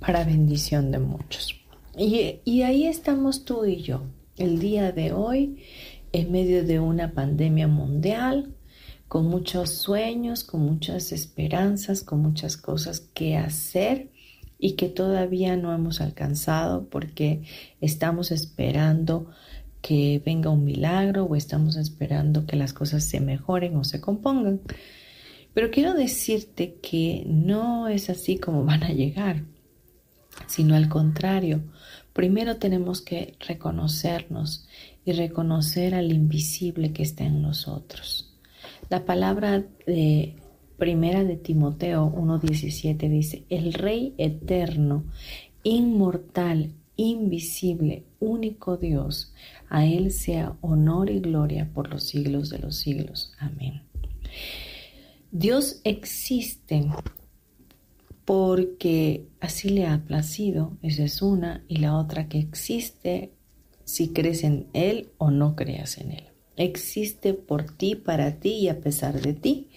para 0.00 0.24
bendición 0.24 0.90
de 0.90 0.98
muchos. 0.98 1.54
Y, 1.94 2.62
ahí 2.62 2.86
estamos 2.86 3.44
tú 3.44 3.66
y 3.66 3.82
yo, 3.82 4.00
el 4.38 4.60
día 4.60 4.92
de 4.92 5.12
hoy, 5.12 5.62
en 6.12 6.32
medio 6.32 6.64
de 6.64 6.80
una 6.80 7.12
pandemia 7.12 7.68
mundial, 7.68 8.54
con 9.08 9.26
muchos 9.26 9.68
sueños, 9.74 10.42
con 10.42 10.62
muchas 10.62 11.12
esperanzas, 11.12 12.02
con 12.02 12.22
muchas 12.22 12.56
cosas 12.56 13.00
que 13.12 13.36
hacer 13.36 14.08
y 14.58 14.72
que 14.72 14.88
todavía 14.88 15.54
no 15.58 15.74
hemos 15.74 16.00
alcanzado 16.00 16.88
porque 16.88 17.42
estamos 17.82 18.30
esperando 18.30 19.26
que 19.82 20.22
venga 20.24 20.48
un 20.48 20.64
milagro 20.64 21.24
o 21.24 21.36
estamos 21.36 21.76
esperando 21.76 22.46
que 22.46 22.56
las 22.56 22.72
cosas 22.72 23.04
se 23.04 23.20
mejoren 23.20 23.76
o 23.76 23.84
se 23.84 24.00
compongan. 24.00 24.62
Pero 25.54 25.70
quiero 25.70 25.94
decirte 25.94 26.76
que 26.82 27.24
no 27.26 27.88
es 27.88 28.10
así 28.10 28.38
como 28.38 28.64
van 28.66 28.82
a 28.84 28.92
llegar, 28.92 29.44
sino 30.46 30.74
al 30.74 30.88
contrario. 30.88 31.62
Primero 32.12 32.56
tenemos 32.56 33.00
que 33.00 33.36
reconocernos 33.40 34.68
y 35.04 35.12
reconocer 35.12 35.94
al 35.94 36.12
invisible 36.12 36.92
que 36.92 37.02
está 37.02 37.24
en 37.24 37.42
nosotros. 37.42 38.32
La 38.90 39.04
palabra 39.04 39.64
de 39.86 40.36
primera 40.78 41.24
de 41.24 41.36
Timoteo 41.36 42.12
1.17 42.12 43.08
dice, 43.08 43.44
el 43.48 43.72
Rey 43.72 44.14
eterno, 44.18 45.04
inmortal, 45.62 46.72
invisible, 46.96 48.04
único 48.20 48.76
Dios, 48.76 49.32
a 49.70 49.86
Él 49.86 50.10
sea 50.10 50.56
honor 50.60 51.08
y 51.10 51.20
gloria 51.20 51.70
por 51.72 51.88
los 51.88 52.04
siglos 52.04 52.50
de 52.50 52.58
los 52.58 52.76
siglos. 52.76 53.32
Amén. 53.38 53.82
Dios 55.34 55.80
existe 55.84 56.90
porque 58.26 59.28
así 59.40 59.70
le 59.70 59.86
ha 59.86 60.04
placido, 60.04 60.76
esa 60.82 61.04
es 61.04 61.22
una, 61.22 61.64
y 61.68 61.76
la 61.76 61.96
otra 61.96 62.28
que 62.28 62.38
existe 62.38 63.32
si 63.84 64.08
crees 64.08 64.44
en 64.44 64.68
Él 64.74 65.08
o 65.16 65.30
no 65.30 65.56
creas 65.56 65.96
en 65.96 66.12
Él. 66.12 66.24
Existe 66.56 67.32
por 67.32 67.74
ti, 67.74 67.94
para 67.94 68.40
ti 68.40 68.50
y 68.50 68.68
a 68.68 68.82
pesar 68.82 69.22
de 69.22 69.32
ti. 69.32 69.70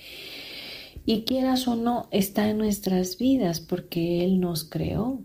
Y 1.05 1.21
quieras 1.21 1.69
o 1.69 1.77
no, 1.77 2.09
está 2.11 2.49
en 2.49 2.57
nuestras 2.57 3.17
vidas 3.17 3.61
porque 3.61 4.25
Él 4.25 4.41
nos 4.41 4.65
creó. 4.65 5.23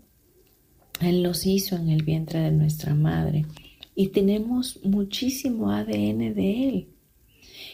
Él 1.01 1.23
nos 1.23 1.45
hizo 1.45 1.75
en 1.75 1.89
el 1.89 2.03
vientre 2.03 2.39
de 2.39 2.51
nuestra 2.51 2.95
madre. 2.95 3.45
Y 3.95 4.07
tenemos 4.07 4.79
muchísimo 4.85 5.71
ADN 5.71 6.33
de 6.33 6.69
Él. 6.69 6.87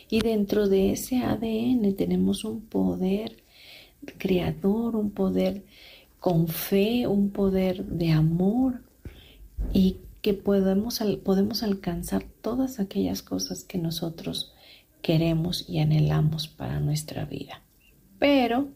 Y 0.10 0.22
dentro 0.22 0.68
de 0.70 0.92
ese 0.92 1.18
ADN 1.18 1.96
tenemos 1.96 2.46
un 2.46 2.62
poder 2.62 3.44
creador, 4.18 4.96
un 4.96 5.12
poder 5.12 5.64
con 6.20 6.48
fe, 6.48 7.08
un 7.08 7.30
poder 7.32 7.86
de 7.86 8.12
amor 8.12 8.82
y 9.74 9.98
que 10.22 10.34
podemos, 10.34 11.02
podemos 11.24 11.64
alcanzar 11.64 12.26
todas 12.42 12.80
aquellas 12.80 13.22
cosas 13.22 13.64
que 13.64 13.78
nosotros 13.78 14.54
queremos 15.02 15.70
y 15.70 15.80
anhelamos 15.80 16.48
para 16.48 16.80
nuestra 16.80 17.26
vida. 17.26 17.62
Pero, 18.20 18.70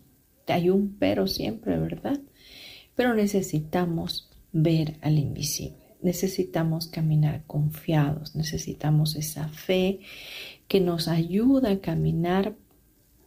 hay 0.48 0.70
un 0.70 0.96
pero 1.00 1.28
siempre, 1.28 1.78
¿verdad? 1.78 2.20
Pero 2.96 3.14
necesitamos 3.14 4.30
ver 4.52 4.98
al 5.02 5.18
invisible. 5.18 5.78
Necesitamos 6.02 6.88
caminar 6.88 7.44
confiados, 7.48 8.36
necesitamos 8.36 9.16
esa 9.16 9.48
fe 9.50 10.00
que 10.72 10.80
nos 10.80 11.10
ayuda 11.10 11.70
a 11.70 11.80
caminar 11.82 12.56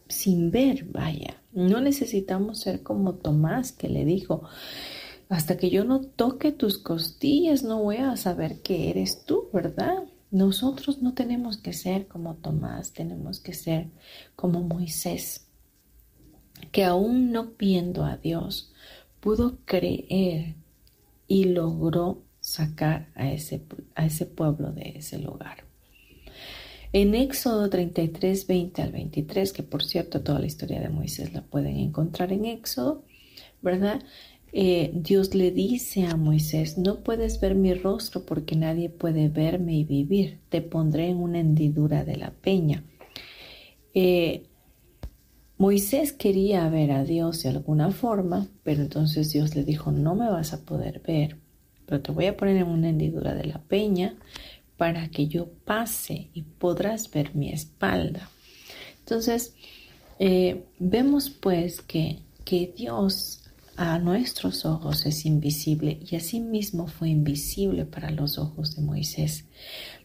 sin 0.07 0.49
ver, 0.49 0.85
vaya. 0.85 1.43
No 1.53 1.79
necesitamos 1.79 2.59
ser 2.61 2.81
como 2.81 3.13
Tomás 3.13 3.71
que 3.71 3.87
le 3.87 4.03
dijo, 4.03 4.41
hasta 5.29 5.55
que 5.55 5.69
yo 5.69 5.85
no 5.85 6.01
toque 6.01 6.51
tus 6.51 6.79
costillas 6.79 7.61
no 7.61 7.83
voy 7.83 7.97
a 7.97 8.17
saber 8.17 8.63
que 8.63 8.89
eres 8.89 9.25
tú, 9.25 9.47
¿verdad? 9.53 10.05
Nosotros 10.31 11.03
no 11.03 11.13
tenemos 11.13 11.57
que 11.57 11.73
ser 11.73 12.07
como 12.07 12.33
Tomás, 12.33 12.93
tenemos 12.93 13.39
que 13.39 13.53
ser 13.53 13.91
como 14.35 14.61
Moisés, 14.61 15.45
que 16.71 16.83
aún 16.83 17.31
no 17.31 17.51
viendo 17.59 18.05
a 18.05 18.17
Dios, 18.17 18.73
pudo 19.19 19.59
creer 19.65 20.55
y 21.27 21.43
logró 21.43 22.23
sacar 22.39 23.09
a 23.13 23.31
ese, 23.31 23.63
a 23.93 24.07
ese 24.07 24.25
pueblo 24.25 24.71
de 24.71 24.93
ese 24.97 25.19
lugar. 25.19 25.64
En 26.93 27.15
Éxodo 27.15 27.69
33, 27.69 28.47
20 28.47 28.81
al 28.81 28.91
23, 28.91 29.53
que 29.53 29.63
por 29.63 29.83
cierto 29.83 30.21
toda 30.21 30.39
la 30.39 30.45
historia 30.45 30.79
de 30.79 30.89
Moisés 30.89 31.33
la 31.33 31.41
pueden 31.41 31.77
encontrar 31.77 32.31
en 32.31 32.45
Éxodo, 32.45 33.03
¿verdad? 33.61 34.01
Eh, 34.53 34.91
Dios 34.93 35.35
le 35.35 35.51
dice 35.51 36.05
a 36.05 36.15
Moisés, 36.15 36.77
no 36.77 37.03
puedes 37.03 37.41
ver 37.41 37.55
mi 37.55 37.73
rostro 37.73 38.25
porque 38.25 38.55
nadie 38.55 38.89
puede 38.89 39.27
verme 39.27 39.75
y 39.75 39.83
vivir, 39.83 40.39
te 40.47 40.61
pondré 40.61 41.09
en 41.09 41.17
una 41.17 41.39
hendidura 41.39 42.05
de 42.05 42.15
la 42.15 42.31
peña. 42.31 42.85
Eh, 43.93 44.43
Moisés 45.57 46.13
quería 46.13 46.69
ver 46.69 46.91
a 46.91 47.03
Dios 47.03 47.43
de 47.43 47.49
alguna 47.49 47.91
forma, 47.91 48.47
pero 48.63 48.81
entonces 48.81 49.31
Dios 49.33 49.55
le 49.55 49.63
dijo, 49.63 49.91
no 49.91 50.15
me 50.15 50.29
vas 50.29 50.53
a 50.53 50.63
poder 50.65 51.01
ver, 51.05 51.37
pero 51.85 52.01
te 52.01 52.11
voy 52.11 52.25
a 52.27 52.37
poner 52.37 52.57
en 52.57 52.67
una 52.67 52.89
hendidura 52.89 53.33
de 53.35 53.45
la 53.45 53.61
peña 53.61 54.15
para 54.77 55.09
que 55.09 55.27
yo 55.27 55.49
pase 55.65 56.29
y 56.33 56.41
podrás 56.43 57.09
ver 57.11 57.35
mi 57.35 57.51
espalda. 57.51 58.29
Entonces, 58.99 59.53
eh, 60.19 60.63
vemos 60.79 61.29
pues 61.29 61.81
que, 61.81 62.19
que 62.43 62.73
Dios 62.75 63.41
a 63.77 63.99
nuestros 63.99 64.65
ojos 64.65 65.05
es 65.05 65.25
invisible 65.25 65.99
y 66.09 66.15
asimismo 66.15 66.87
fue 66.87 67.09
invisible 67.09 67.85
para 67.85 68.09
los 68.09 68.37
ojos 68.37 68.75
de 68.75 68.81
Moisés. 68.81 69.45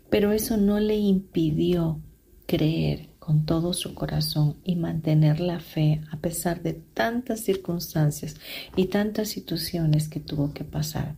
Pero 0.09 0.33
eso 0.33 0.57
no 0.57 0.81
le 0.81 0.97
impidió 0.97 2.01
creer 2.47 3.11
con 3.21 3.47
todo 3.47 3.73
su 3.73 3.95
corazón 3.95 4.57
y 4.65 4.75
mantener 4.75 5.39
la 5.39 5.61
fe 5.61 6.01
a 6.11 6.17
pesar 6.17 6.63
de 6.63 6.73
tantas 6.73 7.41
circunstancias 7.41 8.37
y 8.75 8.87
tantas 8.87 9.29
situaciones 9.29 10.09
que 10.09 10.19
tuvo 10.19 10.53
que 10.53 10.65
pasar. 10.65 11.15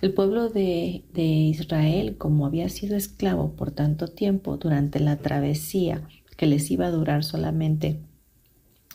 El 0.00 0.14
pueblo 0.14 0.48
de, 0.48 1.02
Israel, 1.14 2.16
como 2.16 2.46
había 2.46 2.68
sido 2.68 2.96
esclavo 2.96 3.54
por 3.54 3.70
tanto 3.70 4.08
tiempo 4.08 4.56
durante 4.56 5.00
la 5.00 5.16
travesía 5.16 6.02
que 6.36 6.46
les 6.46 6.70
iba 6.70 6.86
a 6.86 6.90
durar 6.90 7.24
solamente 7.24 8.00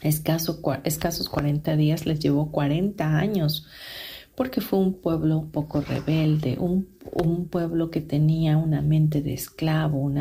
escasos 0.01 0.59
40 1.29 1.75
días, 1.75 2.05
les 2.05 2.19
llevó 2.19 2.51
40 2.51 3.17
años 3.17 3.67
porque 4.35 4.61
fue 4.61 4.79
un 4.79 4.93
pueblo 4.93 5.47
poco 5.51 5.81
rebelde, 5.81 6.57
un, 6.59 6.87
pueblo 7.49 7.89
que 7.89 8.01
tenía 8.01 8.57
una 8.57 8.81
mente 8.81 9.21
de 9.21 9.33
esclavo, 9.33 10.11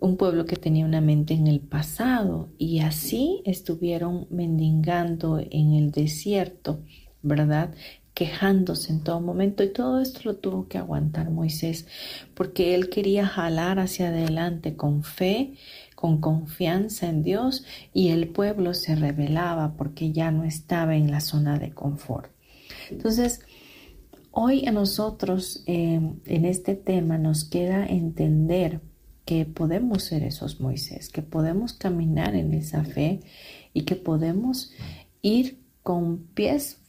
un 0.00 0.16
pueblo 0.16 0.46
que 0.46 0.56
tenía 0.56 0.86
una 0.86 1.00
mente 1.00 1.34
en 1.34 1.46
el 1.46 1.60
pasado 1.60 2.48
y 2.58 2.80
así 2.80 3.42
estuvieron 3.44 4.26
mendigando 4.30 5.38
en 5.38 5.74
el 5.74 5.90
desierto, 5.90 6.82
¿verdad? 7.22 7.74
Quejándose 8.14 8.92
en 8.92 9.00
todo 9.00 9.20
momento 9.20 9.64
y 9.64 9.72
todo 9.72 10.00
esto 10.00 10.20
lo 10.24 10.36
tuvo 10.36 10.68
que 10.68 10.78
aguantar 10.78 11.30
Moisés 11.30 11.86
porque 12.34 12.74
él 12.74 12.88
quería 12.88 13.26
jalar 13.26 13.80
hacia 13.80 14.08
adelante 14.08 14.76
con 14.76 15.02
fe, 15.02 15.54
con 15.96 16.20
confianza 16.20 17.08
en 17.08 17.24
Dios 17.24 17.64
y 17.92 18.10
el 18.10 18.28
pueblo 18.28 18.72
se 18.72 18.94
rebelaba 18.94 19.76
porque 19.76 20.12
ya 20.12 20.30
no 20.30 20.44
estaba 20.44 20.94
en 20.94 21.10
la 21.10 21.20
zona 21.20 21.58
de 21.58 21.72
confort. 21.72 22.30
Entonces, 22.88 23.40
hoy 24.30 24.66
a 24.66 24.70
nosotros 24.70 25.64
eh, 25.66 26.00
en 26.26 26.44
este 26.44 26.76
tema 26.76 27.18
nos 27.18 27.44
queda 27.44 27.84
entender 27.84 28.80
que 29.24 29.44
podemos 29.44 30.04
ser 30.04 30.22
esos 30.22 30.60
Moisés, 30.60 31.08
que 31.08 31.22
podemos 31.22 31.72
caminar 31.72 32.36
en 32.36 32.52
esa 32.52 32.84
fe 32.84 33.20
y 33.72 33.82
que 33.82 33.96
podemos 33.96 34.70
ir 35.22 35.64
con 35.82 36.18
pies 36.34 36.83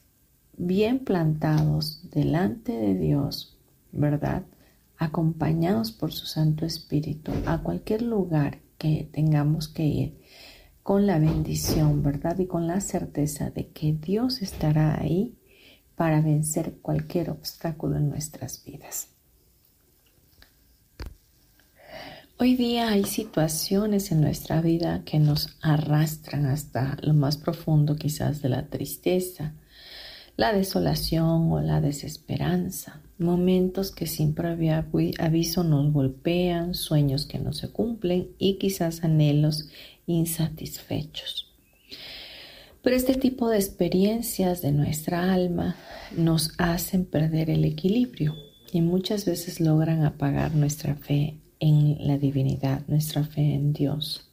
bien 0.57 0.99
plantados 0.99 2.09
delante 2.11 2.71
de 2.71 2.95
Dios, 2.95 3.57
¿verdad? 3.91 4.43
Acompañados 4.97 5.91
por 5.91 6.11
su 6.13 6.25
Santo 6.25 6.65
Espíritu 6.65 7.31
a 7.45 7.61
cualquier 7.61 8.01
lugar 8.01 8.59
que 8.77 9.09
tengamos 9.11 9.67
que 9.67 9.85
ir, 9.85 10.17
con 10.83 11.07
la 11.07 11.17
bendición, 11.17 12.03
¿verdad? 12.03 12.37
Y 12.39 12.45
con 12.45 12.67
la 12.67 12.79
certeza 12.79 13.49
de 13.49 13.69
que 13.69 13.93
Dios 13.93 14.41
estará 14.41 14.99
ahí 14.99 15.35
para 15.95 16.21
vencer 16.21 16.75
cualquier 16.81 17.29
obstáculo 17.31 17.97
en 17.97 18.09
nuestras 18.09 18.63
vidas. 18.63 19.09
Hoy 22.37 22.55
día 22.57 22.89
hay 22.89 23.05
situaciones 23.05 24.11
en 24.11 24.19
nuestra 24.19 24.61
vida 24.61 25.03
que 25.05 25.19
nos 25.19 25.57
arrastran 25.61 26.45
hasta 26.45 26.97
lo 27.01 27.13
más 27.13 27.37
profundo 27.37 27.95
quizás 27.95 28.41
de 28.41 28.49
la 28.49 28.67
tristeza, 28.67 29.53
la 30.37 30.53
desolación 30.53 31.51
o 31.51 31.61
la 31.61 31.81
desesperanza, 31.81 33.01
momentos 33.17 33.91
que 33.91 34.07
sin 34.07 34.33
previo 34.33 34.83
aviso 35.19 35.63
nos 35.63 35.93
golpean, 35.93 36.73
sueños 36.73 37.25
que 37.25 37.39
no 37.39 37.53
se 37.53 37.69
cumplen 37.69 38.29
y 38.37 38.55
quizás 38.55 39.03
anhelos 39.03 39.69
insatisfechos. 40.05 41.51
Pero 42.81 42.95
este 42.95 43.15
tipo 43.15 43.49
de 43.49 43.57
experiencias 43.57 44.61
de 44.61 44.71
nuestra 44.71 45.33
alma 45.33 45.75
nos 46.15 46.51
hacen 46.57 47.05
perder 47.05 47.49
el 47.49 47.65
equilibrio 47.65 48.35
y 48.71 48.81
muchas 48.81 49.25
veces 49.25 49.59
logran 49.59 50.03
apagar 50.03 50.53
nuestra 50.53 50.95
fe 50.95 51.39
en 51.59 51.97
la 52.05 52.17
divinidad, 52.17 52.81
nuestra 52.87 53.23
fe 53.23 53.55
en 53.55 53.73
Dios. 53.73 54.29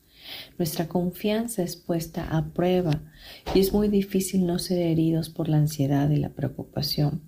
Nuestra 0.59 0.88
confianza 0.88 1.62
es 1.62 1.77
puesta 1.77 2.29
a 2.37 2.47
prueba 2.47 3.01
y 3.55 3.61
es 3.61 3.73
muy 3.73 3.88
difícil 3.88 4.47
no 4.47 4.59
ser 4.59 4.79
heridos 4.79 5.31
por 5.31 5.49
la 5.49 5.59
ansiedad 5.59 6.11
y 6.11 6.16
la 6.16 6.31
preocupación. 6.31 7.23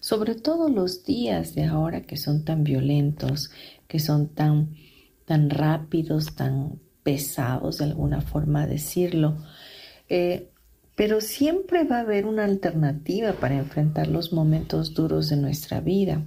Sobre 0.00 0.34
todo 0.34 0.68
los 0.68 1.04
días 1.04 1.54
de 1.54 1.64
ahora 1.64 2.02
que 2.02 2.16
son 2.16 2.44
tan 2.44 2.64
violentos, 2.64 3.50
que 3.86 3.98
son 3.98 4.28
tan, 4.28 4.74
tan 5.24 5.50
rápidos, 5.50 6.34
tan 6.34 6.80
pesados 7.02 7.78
de 7.78 7.84
alguna 7.84 8.20
forma 8.20 8.66
decirlo. 8.66 9.38
Eh, 10.08 10.50
pero 10.94 11.20
siempre 11.20 11.84
va 11.84 11.98
a 11.98 12.00
haber 12.00 12.26
una 12.26 12.44
alternativa 12.44 13.32
para 13.34 13.56
enfrentar 13.56 14.08
los 14.08 14.32
momentos 14.32 14.94
duros 14.94 15.28
de 15.28 15.36
nuestra 15.36 15.80
vida. 15.80 16.24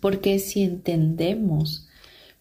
Porque 0.00 0.38
si 0.38 0.62
entendemos 0.62 1.86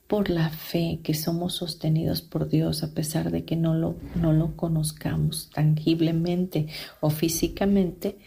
por 0.10 0.32
la 0.32 0.50
fe 0.50 1.02
que 1.04 1.13
somos 1.13 1.54
sostenidos 1.54 2.24
por 2.24 2.50
Dios 2.50 2.82
a 2.82 2.95
pesar 2.95 3.30
de 3.30 3.45
que 3.45 3.56
no 3.56 3.76
lo, 3.76 3.95
no 4.15 4.34
lo 4.34 4.58
conozcamos 4.58 5.52
tangiblemente 5.54 6.65
o 7.00 7.12
físicamente, 7.12 8.17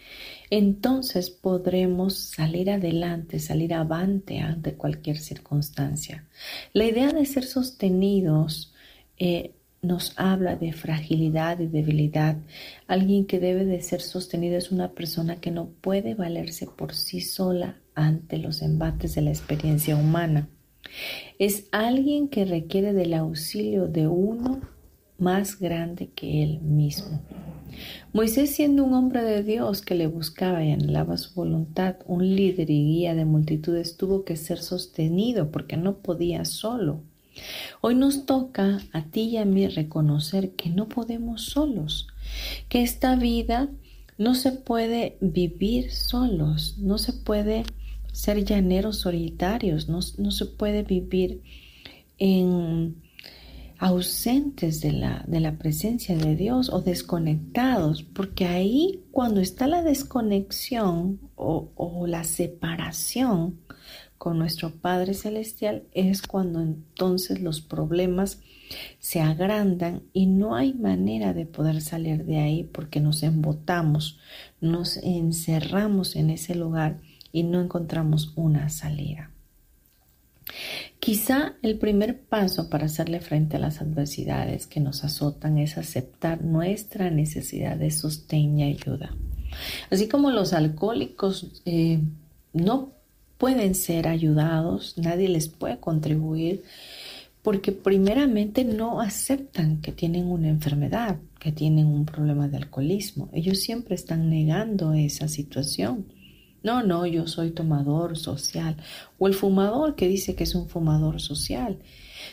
entonces 0.49 1.29
podremos 1.29 2.13
salir 2.13 2.71
adelante, 2.71 3.37
salir 3.39 3.73
avante 3.73 4.39
ante 4.39 4.75
cualquier 4.75 5.17
circunstancia. 5.17 6.25
La 6.71 6.85
idea 6.85 7.11
de 7.11 7.25
ser 7.25 7.43
sostenidos 7.43 8.73
eh, 9.17 9.51
nos 9.81 10.13
habla 10.15 10.55
de 10.55 10.71
fragilidad 10.71 11.59
y 11.59 11.67
debilidad. 11.67 12.37
Alguien 12.87 13.25
que 13.25 13.41
debe 13.41 13.65
de 13.65 13.81
ser 13.81 13.99
sostenido 13.99 14.55
es 14.55 14.71
una 14.71 14.93
persona 14.93 15.35
que 15.41 15.51
no 15.51 15.67
puede 15.81 16.15
valerse 16.15 16.65
por 16.65 16.95
sí 16.95 17.19
sola 17.19 17.75
ante 17.93 18.37
los 18.37 18.61
embates 18.61 19.15
de 19.15 19.21
la 19.23 19.31
experiencia 19.31 19.97
humana. 19.97 20.47
Es 21.39 21.67
alguien 21.71 22.27
que 22.27 22.45
requiere 22.45 22.93
del 22.93 23.13
auxilio 23.13 23.87
de 23.87 24.07
uno 24.07 24.61
más 25.17 25.59
grande 25.59 26.09
que 26.13 26.43
él 26.43 26.59
mismo. 26.61 27.21
Moisés 28.13 28.55
siendo 28.55 28.83
un 28.83 28.93
hombre 28.93 29.23
de 29.23 29.43
Dios 29.43 29.81
que 29.81 29.95
le 29.95 30.07
buscaba 30.07 30.63
y 30.63 30.71
anhelaba 30.71 31.17
su 31.17 31.33
voluntad, 31.33 31.95
un 32.05 32.35
líder 32.35 32.69
y 32.69 32.83
guía 32.83 33.15
de 33.15 33.25
multitudes, 33.25 33.97
tuvo 33.97 34.23
que 34.23 34.35
ser 34.35 34.59
sostenido 34.59 35.49
porque 35.51 35.77
no 35.77 35.97
podía 35.97 36.45
solo. 36.45 37.01
Hoy 37.81 37.95
nos 37.95 38.25
toca 38.27 38.79
a 38.91 39.05
ti 39.05 39.21
y 39.21 39.37
a 39.37 39.45
mí 39.45 39.67
reconocer 39.67 40.51
que 40.51 40.69
no 40.69 40.87
podemos 40.87 41.45
solos, 41.45 42.07
que 42.69 42.83
esta 42.83 43.15
vida 43.15 43.69
no 44.19 44.35
se 44.35 44.51
puede 44.51 45.17
vivir 45.19 45.91
solos, 45.91 46.77
no 46.77 46.99
se 46.99 47.13
puede 47.13 47.63
ser 48.13 48.45
llaneros 48.45 48.99
solitarios, 48.99 49.89
no, 49.89 50.01
se 50.01 50.45
puede 50.45 50.83
vivir 50.83 51.41
en 52.19 52.95
ausentes 53.79 54.79
de 54.81 54.93
la, 54.93 55.25
de 55.27 55.39
la 55.39 55.57
presencia 55.57 56.15
de 56.15 56.35
Dios 56.35 56.69
o 56.69 56.79
desconectados, 56.79 58.03
porque 58.03 58.45
ahí 58.45 59.01
cuando 59.11 59.41
está 59.41 59.67
la 59.67 59.81
desconexión 59.81 61.19
o, 61.35 61.71
o 61.75 62.07
la 62.07 62.23
separación 62.23 63.59
con 64.19 64.37
nuestro 64.37 64.69
Padre 64.69 65.15
Celestial 65.15 65.83
es 65.91 66.21
cuando 66.21 66.61
entonces 66.61 67.41
los 67.41 67.59
problemas 67.59 68.39
se 68.99 69.21
agrandan 69.21 70.03
y 70.13 70.27
no 70.27 70.55
hay 70.55 70.73
manera 70.73 71.33
de 71.33 71.45
poder 71.45 71.81
salir 71.81 72.25
de 72.25 72.37
ahí 72.37 72.63
porque 72.63 72.99
nos 72.99 73.23
embotamos, 73.23 74.19
nos 74.61 74.97
encerramos 74.97 76.15
en 76.15 76.29
ese 76.29 76.55
lugar 76.55 77.01
y 77.33 77.43
no 77.43 77.59
encontramos 77.59 78.31
una 78.37 78.69
salida. 78.69 79.31
Quizá 80.99 81.55
el 81.61 81.77
primer 81.77 82.21
paso 82.21 82.69
para 82.69 82.85
hacerle 82.85 83.19
frente 83.19 83.57
a 83.57 83.59
las 83.59 83.81
adversidades 83.81 84.67
que 84.67 84.79
nos 84.79 85.03
azotan 85.03 85.57
es 85.57 85.77
aceptar 85.77 86.43
nuestra 86.43 87.09
necesidad 87.09 87.75
de 87.75 87.91
sostén 87.91 88.59
y 88.59 88.63
ayuda. 88.63 89.13
Así 89.89 90.07
como 90.07 90.31
los 90.31 90.53
alcohólicos 90.53 91.61
eh, 91.65 91.99
no 92.53 92.93
pueden 93.37 93.75
ser 93.75 94.07
ayudados, 94.07 94.97
nadie 94.97 95.27
les 95.27 95.49
puede 95.49 95.77
contribuir 95.77 96.63
porque 97.41 97.73
primeramente 97.73 98.63
no 98.63 99.01
aceptan 99.01 99.81
que 99.81 99.91
tienen 99.91 100.27
una 100.27 100.47
enfermedad, 100.47 101.17
que 101.39 101.51
tienen 101.51 101.87
un 101.87 102.05
problema 102.05 102.47
de 102.47 102.55
alcoholismo. 102.55 103.29
Ellos 103.33 103.59
siempre 103.59 103.95
están 103.95 104.29
negando 104.29 104.93
esa 104.93 105.27
situación. 105.27 106.05
No, 106.63 106.81
no, 106.81 107.05
yo 107.05 107.27
soy 107.27 107.51
tomador 107.51 108.17
social. 108.17 108.77
O 109.19 109.27
el 109.27 109.33
fumador 109.33 109.95
que 109.95 110.07
dice 110.07 110.35
que 110.35 110.45
es 110.45 110.55
un 110.55 110.69
fumador 110.69 111.21
social. 111.21 111.79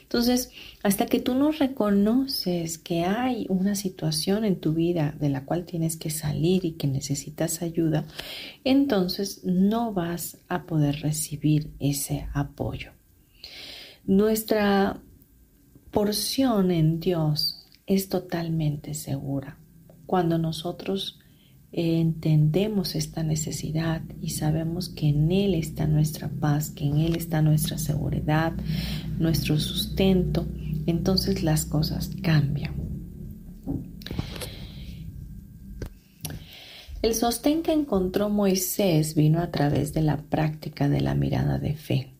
Entonces, 0.02 0.50
hasta 0.82 1.06
que 1.06 1.20
tú 1.20 1.34
no 1.34 1.50
reconoces 1.50 2.78
que 2.78 3.04
hay 3.04 3.46
una 3.48 3.74
situación 3.74 4.44
en 4.44 4.60
tu 4.60 4.72
vida 4.72 5.14
de 5.20 5.28
la 5.28 5.44
cual 5.44 5.64
tienes 5.64 5.96
que 5.96 6.10
salir 6.10 6.64
y 6.64 6.72
que 6.72 6.86
necesitas 6.86 7.62
ayuda, 7.62 8.06
entonces 8.64 9.42
no 9.44 9.92
vas 9.92 10.38
a 10.48 10.64
poder 10.64 11.00
recibir 11.00 11.70
ese 11.78 12.28
apoyo. 12.32 12.92
Nuestra 14.04 15.00
porción 15.90 16.70
en 16.70 17.00
Dios 17.00 17.66
es 17.86 18.08
totalmente 18.08 18.94
segura. 18.94 19.58
Cuando 20.06 20.38
nosotros 20.38 21.19
entendemos 21.72 22.94
esta 22.94 23.22
necesidad 23.22 24.02
y 24.20 24.30
sabemos 24.30 24.88
que 24.88 25.08
en 25.08 25.30
Él 25.30 25.54
está 25.54 25.86
nuestra 25.86 26.28
paz, 26.28 26.70
que 26.70 26.84
en 26.84 26.98
Él 26.98 27.16
está 27.16 27.42
nuestra 27.42 27.78
seguridad, 27.78 28.52
nuestro 29.18 29.58
sustento, 29.58 30.46
entonces 30.86 31.42
las 31.42 31.64
cosas 31.64 32.10
cambian. 32.22 32.74
El 37.02 37.14
sostén 37.14 37.62
que 37.62 37.72
encontró 37.72 38.28
Moisés 38.28 39.14
vino 39.14 39.40
a 39.40 39.50
través 39.50 39.94
de 39.94 40.02
la 40.02 40.18
práctica 40.18 40.88
de 40.88 41.00
la 41.00 41.14
mirada 41.14 41.58
de 41.58 41.74
fe. 41.74 42.12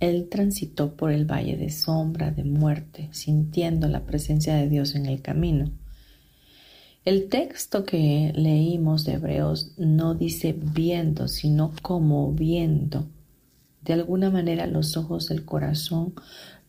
Él 0.00 0.28
transitó 0.30 0.94
por 0.96 1.12
el 1.12 1.24
valle 1.24 1.56
de 1.56 1.70
sombra, 1.70 2.30
de 2.30 2.44
muerte, 2.44 3.08
sintiendo 3.12 3.88
la 3.88 4.04
presencia 4.04 4.54
de 4.54 4.68
Dios 4.68 4.94
en 4.94 5.06
el 5.06 5.22
camino. 5.22 5.70
El 7.06 7.28
texto 7.28 7.84
que 7.84 8.32
leímos 8.34 9.04
de 9.04 9.12
Hebreos 9.12 9.70
no 9.76 10.16
dice 10.16 10.52
viendo, 10.58 11.28
sino 11.28 11.72
como 11.80 12.32
viendo. 12.32 13.06
De 13.80 13.92
alguna 13.92 14.28
manera 14.28 14.66
los 14.66 14.96
ojos 14.96 15.28
del 15.28 15.44
corazón 15.44 16.14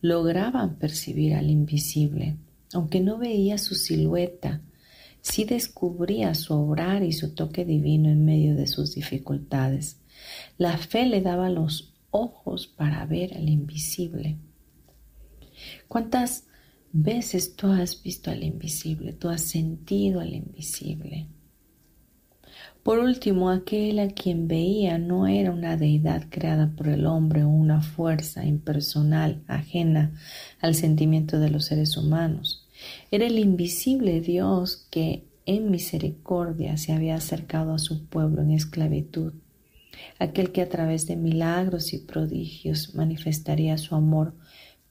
lograban 0.00 0.76
percibir 0.76 1.34
al 1.34 1.50
invisible. 1.50 2.36
Aunque 2.72 3.00
no 3.00 3.18
veía 3.18 3.58
su 3.58 3.74
silueta, 3.74 4.60
sí 5.22 5.42
descubría 5.42 6.36
su 6.36 6.54
obrar 6.54 7.02
y 7.02 7.10
su 7.10 7.34
toque 7.34 7.64
divino 7.64 8.08
en 8.08 8.24
medio 8.24 8.54
de 8.54 8.68
sus 8.68 8.94
dificultades. 8.94 9.98
La 10.56 10.78
fe 10.78 11.06
le 11.06 11.20
daba 11.20 11.50
los 11.50 11.94
ojos 12.12 12.68
para 12.68 13.04
ver 13.06 13.34
al 13.36 13.48
invisible. 13.48 14.36
¿Cuántas 15.88 16.44
veces 16.92 17.56
tú 17.56 17.68
has 17.68 18.02
visto 18.02 18.30
al 18.30 18.42
invisible, 18.42 19.12
tú 19.12 19.28
has 19.28 19.42
sentido 19.42 20.20
al 20.20 20.34
invisible. 20.34 21.28
Por 22.82 23.00
último, 23.00 23.50
aquel 23.50 23.98
a 23.98 24.08
quien 24.08 24.48
veía 24.48 24.96
no 24.98 25.26
era 25.26 25.52
una 25.52 25.76
deidad 25.76 26.26
creada 26.30 26.72
por 26.74 26.88
el 26.88 27.04
hombre 27.06 27.44
o 27.44 27.48
una 27.48 27.82
fuerza 27.82 28.46
impersonal 28.46 29.42
ajena 29.46 30.12
al 30.60 30.74
sentimiento 30.74 31.38
de 31.38 31.50
los 31.50 31.66
seres 31.66 31.96
humanos. 31.96 32.66
Era 33.10 33.26
el 33.26 33.38
invisible 33.38 34.20
Dios 34.20 34.86
que 34.90 35.28
en 35.44 35.70
misericordia 35.70 36.76
se 36.76 36.92
había 36.92 37.16
acercado 37.16 37.74
a 37.74 37.78
su 37.78 38.06
pueblo 38.06 38.42
en 38.42 38.52
esclavitud, 38.52 39.34
aquel 40.18 40.52
que 40.52 40.62
a 40.62 40.68
través 40.68 41.06
de 41.06 41.16
milagros 41.16 41.92
y 41.92 41.98
prodigios 41.98 42.94
manifestaría 42.94 43.76
su 43.78 43.94
amor 43.94 44.34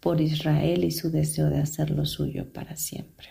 por 0.08 0.22
Israel 0.22 0.86
y 0.86 0.92
su 0.92 1.12
deseo 1.12 1.50
de 1.50 1.58
hacerlo 1.58 2.06
suyo 2.06 2.54
para 2.54 2.78
siempre. 2.78 3.28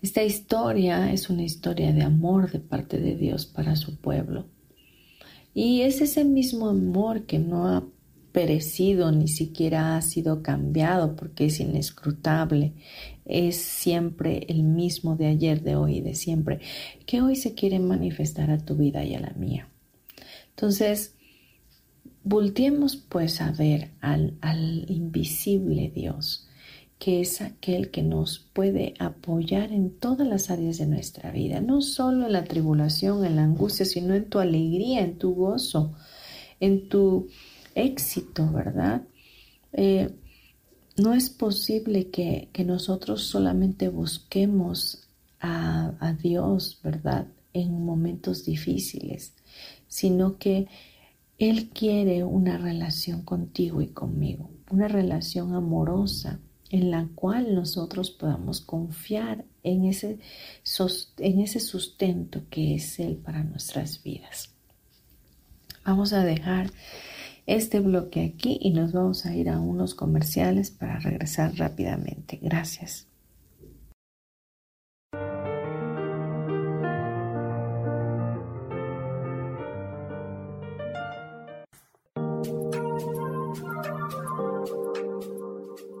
Esta 0.00 0.22
historia 0.22 1.12
es 1.12 1.30
una 1.30 1.42
historia 1.42 1.92
de 1.92 2.02
amor 2.02 2.52
de 2.52 2.60
parte 2.60 3.00
de 3.00 3.16
Dios 3.16 3.44
para 3.44 3.74
su 3.74 3.96
pueblo. 3.96 4.46
Y 5.52 5.80
es 5.80 6.00
ese 6.00 6.24
mismo 6.24 6.68
amor 6.68 7.26
que 7.26 7.40
no 7.40 7.66
ha 7.66 7.88
perecido 8.30 9.10
ni 9.10 9.26
siquiera 9.26 9.96
ha 9.96 10.00
sido 10.00 10.44
cambiado 10.44 11.16
porque 11.16 11.46
es 11.46 11.58
inescrutable, 11.58 12.74
es 13.24 13.56
siempre 13.56 14.46
el 14.48 14.62
mismo 14.62 15.16
de 15.16 15.26
ayer, 15.26 15.60
de 15.64 15.74
hoy 15.74 15.96
y 15.96 16.02
de 16.02 16.14
siempre, 16.14 16.60
que 17.04 17.20
hoy 17.20 17.34
se 17.34 17.54
quiere 17.54 17.80
manifestar 17.80 18.52
a 18.52 18.64
tu 18.64 18.76
vida 18.76 19.04
y 19.04 19.16
a 19.16 19.20
la 19.20 19.32
mía. 19.32 19.68
Entonces, 20.50 21.17
volteemos 22.28 22.96
pues 22.96 23.40
a 23.40 23.52
ver 23.52 23.90
al, 24.00 24.84
invisible 24.88 25.90
Dios, 25.94 26.46
que 26.98 27.22
es 27.22 27.40
aquel 27.40 27.90
que 27.90 28.02
nos 28.02 28.38
puede 28.52 28.94
apoyar 28.98 29.72
en 29.72 29.90
todas 29.98 30.26
las 30.28 30.50
áreas 30.50 30.76
de 30.78 30.86
nuestra 30.86 31.30
vida, 31.30 31.60
no 31.60 31.80
solo 31.80 32.26
en 32.26 32.34
la 32.34 32.44
tribulación, 32.44 33.24
en 33.24 33.36
la 33.36 33.44
angustia, 33.44 33.86
sino 33.86 34.14
en 34.14 34.28
tu 34.28 34.40
alegría, 34.40 35.00
en 35.00 35.16
tu 35.16 35.34
gozo, 35.34 35.94
en 36.60 36.88
tu 36.88 37.28
éxito, 37.74 38.50
¿verdad? 38.52 39.02
Eh, 39.72 40.10
no 40.98 41.14
es 41.14 41.30
posible 41.30 42.10
que, 42.10 42.50
nosotros 42.66 43.22
solamente 43.22 43.88
busquemos 43.88 45.08
a 45.40 46.14
Dios, 46.20 46.80
¿verdad? 46.82 47.28
En 47.54 47.84
momentos 47.84 48.44
difíciles, 48.44 49.32
sino 49.86 50.36
que 50.36 50.66
Él 51.38 51.70
quiere 51.70 52.24
una 52.24 52.58
relación 52.58 53.22
contigo 53.22 53.80
y 53.80 53.88
conmigo, 53.88 54.50
una 54.70 54.88
relación 54.88 55.54
amorosa 55.54 56.40
en 56.70 56.90
la 56.90 57.08
cual 57.14 57.54
nosotros 57.54 58.10
podamos 58.10 58.60
confiar 58.60 59.44
en 59.62 59.84
ese, 59.84 60.18
en 61.18 61.40
ese 61.40 61.60
sustento 61.60 62.42
que 62.50 62.74
es 62.74 62.98
Él 62.98 63.16
para 63.16 63.42
nuestras 63.44 64.02
vidas. 64.02 64.50
Vamos 65.84 66.12
a 66.12 66.24
dejar 66.24 66.70
este 67.46 67.80
bloque 67.80 68.24
aquí 68.24 68.58
y 68.60 68.72
nos 68.72 68.92
vamos 68.92 69.24
a 69.24 69.34
ir 69.34 69.48
a 69.48 69.58
unos 69.58 69.94
comerciales 69.94 70.70
para 70.70 70.98
regresar 70.98 71.54
rápidamente. 71.56 72.38
Gracias. 72.42 73.07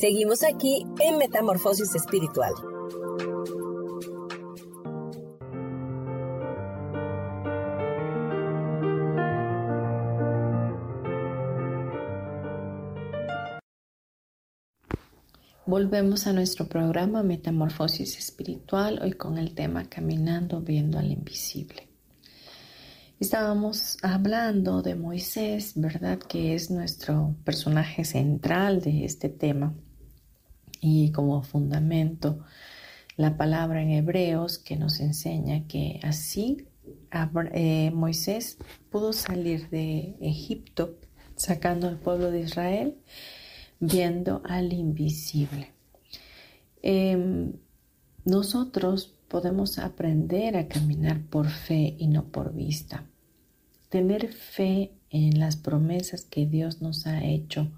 Seguimos 0.00 0.44
aquí 0.44 0.86
en 1.00 1.18
Metamorfosis 1.18 1.92
Espiritual. 1.96 2.52
Volvemos 15.66 16.28
a 16.28 16.32
nuestro 16.32 16.68
programa 16.68 17.24
Metamorfosis 17.24 18.18
Espiritual, 18.18 19.00
hoy 19.02 19.14
con 19.14 19.36
el 19.36 19.56
tema 19.56 19.88
Caminando 19.88 20.60
viendo 20.60 21.00
al 21.00 21.10
invisible. 21.10 21.88
Estábamos 23.18 23.96
hablando 24.04 24.80
de 24.80 24.94
Moisés, 24.94 25.72
¿verdad? 25.74 26.20
Que 26.20 26.54
es 26.54 26.70
nuestro 26.70 27.34
personaje 27.42 28.04
central 28.04 28.80
de 28.80 29.04
este 29.04 29.28
tema. 29.28 29.74
Y 30.80 31.10
como 31.12 31.42
fundamento, 31.42 32.44
la 33.16 33.36
palabra 33.36 33.82
en 33.82 33.90
hebreos 33.90 34.58
que 34.58 34.76
nos 34.76 35.00
enseña 35.00 35.66
que 35.66 36.00
así 36.02 36.68
eh, 37.52 37.90
Moisés 37.92 38.58
pudo 38.90 39.12
salir 39.12 39.68
de 39.70 40.16
Egipto 40.20 40.96
sacando 41.34 41.88
al 41.88 41.98
pueblo 41.98 42.30
de 42.30 42.40
Israel 42.40 42.96
viendo 43.80 44.42
al 44.44 44.72
invisible. 44.72 45.72
Em, 46.82 47.52
nosotros 48.24 49.14
podemos 49.28 49.78
aprender 49.78 50.56
a 50.56 50.68
caminar 50.68 51.22
por 51.22 51.48
fe 51.48 51.96
y 51.98 52.08
no 52.08 52.24
por 52.24 52.54
vista. 52.54 53.04
Tener 53.88 54.32
fe 54.32 54.92
en 55.10 55.38
las 55.38 55.56
promesas 55.56 56.24
que 56.24 56.46
Dios 56.46 56.82
nos 56.82 57.06
ha 57.06 57.24
hecho 57.24 57.70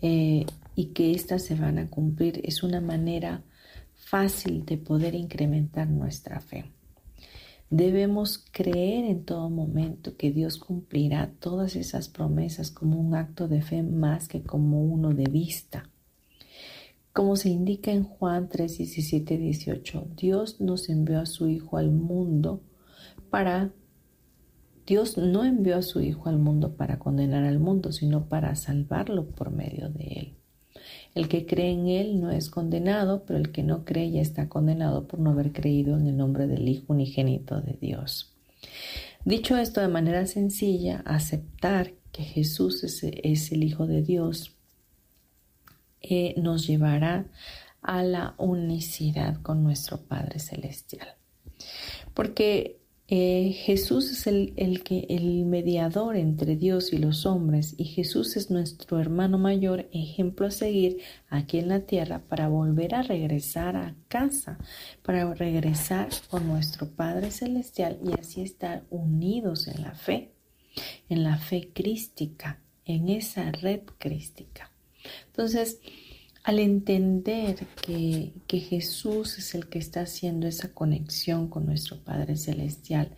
eh, 0.00 0.46
y 0.78 0.92
que 0.92 1.10
éstas 1.10 1.42
se 1.42 1.56
van 1.56 1.76
a 1.80 1.90
cumplir 1.90 2.40
es 2.44 2.62
una 2.62 2.80
manera 2.80 3.42
fácil 3.96 4.64
de 4.64 4.78
poder 4.78 5.16
incrementar 5.16 5.90
nuestra 5.90 6.38
fe. 6.38 6.66
Debemos 7.68 8.44
creer 8.52 9.04
en 9.06 9.24
todo 9.24 9.50
momento 9.50 10.16
que 10.16 10.30
Dios 10.30 10.56
cumplirá 10.56 11.32
todas 11.40 11.74
esas 11.74 12.08
promesas 12.08 12.70
como 12.70 12.96
un 13.00 13.16
acto 13.16 13.48
de 13.48 13.60
fe 13.60 13.82
más 13.82 14.28
que 14.28 14.44
como 14.44 14.80
uno 14.84 15.14
de 15.14 15.24
vista. 15.24 15.90
Como 17.12 17.34
se 17.34 17.48
indica 17.48 17.90
en 17.90 18.04
Juan 18.04 18.48
3, 18.48 18.78
17, 18.78 19.36
18, 19.36 20.06
Dios 20.16 20.60
nos 20.60 20.88
envió 20.90 21.18
a 21.18 21.26
su 21.26 21.48
Hijo 21.48 21.76
al 21.76 21.90
mundo 21.90 22.62
para... 23.30 23.72
Dios 24.86 25.18
no 25.18 25.44
envió 25.44 25.76
a 25.78 25.82
su 25.82 26.00
Hijo 26.02 26.28
al 26.28 26.38
mundo 26.38 26.76
para 26.76 27.00
condenar 27.00 27.42
al 27.42 27.58
mundo, 27.58 27.90
sino 27.90 28.28
para 28.28 28.54
salvarlo 28.54 29.26
por 29.26 29.50
medio 29.50 29.88
de 29.88 30.04
él. 30.04 30.37
El 31.18 31.26
que 31.26 31.46
cree 31.46 31.72
en 31.72 31.88
Él 31.88 32.20
no 32.20 32.30
es 32.30 32.48
condenado, 32.48 33.24
pero 33.26 33.40
el 33.40 33.50
que 33.50 33.64
no 33.64 33.84
cree 33.84 34.08
ya 34.12 34.20
está 34.20 34.48
condenado 34.48 35.08
por 35.08 35.18
no 35.18 35.30
haber 35.30 35.50
creído 35.50 35.98
en 35.98 36.06
el 36.06 36.16
nombre 36.16 36.46
del 36.46 36.68
Hijo 36.68 36.92
unigénito 36.92 37.60
de 37.60 37.72
Dios. 37.72 38.36
Dicho 39.24 39.56
esto 39.56 39.80
de 39.80 39.88
manera 39.88 40.26
sencilla, 40.26 41.02
aceptar 41.04 41.90
que 42.12 42.22
Jesús 42.22 42.84
es, 42.84 43.50
el 43.50 43.64
Hijo 43.64 43.88
de 43.88 44.02
Dios 44.02 44.54
eh, 46.02 46.34
nos 46.36 46.68
llevará 46.68 47.26
a 47.82 48.04
la 48.04 48.36
unicidad 48.38 49.42
con 49.42 49.64
nuestro 49.64 50.00
Padre 50.02 50.38
Celestial. 50.38 51.16
Porque 52.14 52.78
eh, 53.10 53.54
Jesús 53.64 54.12
es 54.12 54.26
el, 54.26 54.82
que, 54.84 55.06
el 55.08 55.46
mediador 55.46 56.14
entre 56.14 56.56
Dios 56.56 56.92
y 56.92 56.98
los 56.98 57.24
hombres 57.24 57.74
y 57.78 57.84
Jesús 57.84 58.36
es 58.36 58.50
nuestro 58.50 59.00
hermano 59.00 59.38
mayor, 59.38 59.88
ejemplo 59.92 60.46
a 60.46 60.50
seguir 60.50 60.98
aquí 61.30 61.58
en 61.58 61.68
la 61.68 61.80
tierra 61.80 62.20
para 62.28 62.48
volver 62.48 62.94
a 62.94 63.00
regresar 63.02 63.76
a 63.76 63.94
casa, 64.08 64.58
para 65.02 65.32
regresar 65.32 66.10
con 66.28 66.46
nuestro 66.48 66.90
Padre 66.90 67.30
Celestial 67.30 67.98
y 68.04 68.12
así 68.20 68.42
estar 68.42 68.84
unidos 68.90 69.68
en 69.68 69.80
la 69.80 69.94
fe, 69.94 70.34
en 71.08 71.24
la 71.24 71.38
fe 71.38 71.70
crística, 71.72 72.60
en 72.84 73.08
esa 73.08 73.50
red 73.52 73.80
crística. 73.96 74.70
Entonces, 75.28 75.80
al 76.48 76.60
entender 76.60 77.66
que, 77.82 78.32
Jesús 78.48 79.36
es 79.36 79.54
el 79.54 79.68
que 79.68 79.78
está 79.78 80.00
haciendo 80.00 80.46
esa 80.46 80.72
conexión 80.72 81.48
con 81.48 81.66
nuestro 81.66 81.98
Padre 81.98 82.38
Celestial, 82.38 83.10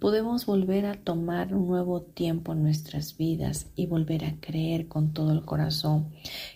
podemos 0.00 0.44
volver 0.44 0.86
a 0.86 0.94
tomar 0.94 1.54
un 1.54 1.68
nuevo 1.68 2.02
tiempo 2.02 2.52
en 2.52 2.64
nuestras 2.64 3.16
vidas 3.16 3.68
y 3.76 3.86
volver 3.86 4.24
a 4.24 4.40
creer 4.40 4.88
con 4.88 5.12
todo 5.12 5.30
el 5.30 5.44
corazón 5.44 6.10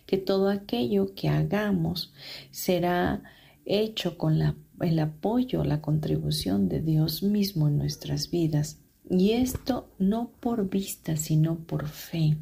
que 0.06 0.18
todo 0.18 0.48
aquello 0.48 1.14
que 1.14 1.28
hagamos 1.28 2.12
será 2.50 3.22
hecho 3.64 4.18
con 4.18 4.42
el 4.80 4.98
apoyo, 4.98 5.62
la 5.62 5.80
contribución 5.80 6.68
de 6.68 6.80
Dios 6.80 7.22
mismo 7.22 7.68
en 7.68 7.78
nuestras 7.78 8.28
vidas. 8.32 8.80
Y 9.08 9.34
esto 9.34 9.88
no 10.00 10.32
por 10.40 10.68
vista, 10.68 11.16
sino 11.16 11.58
por 11.58 11.86
fe. 11.86 12.36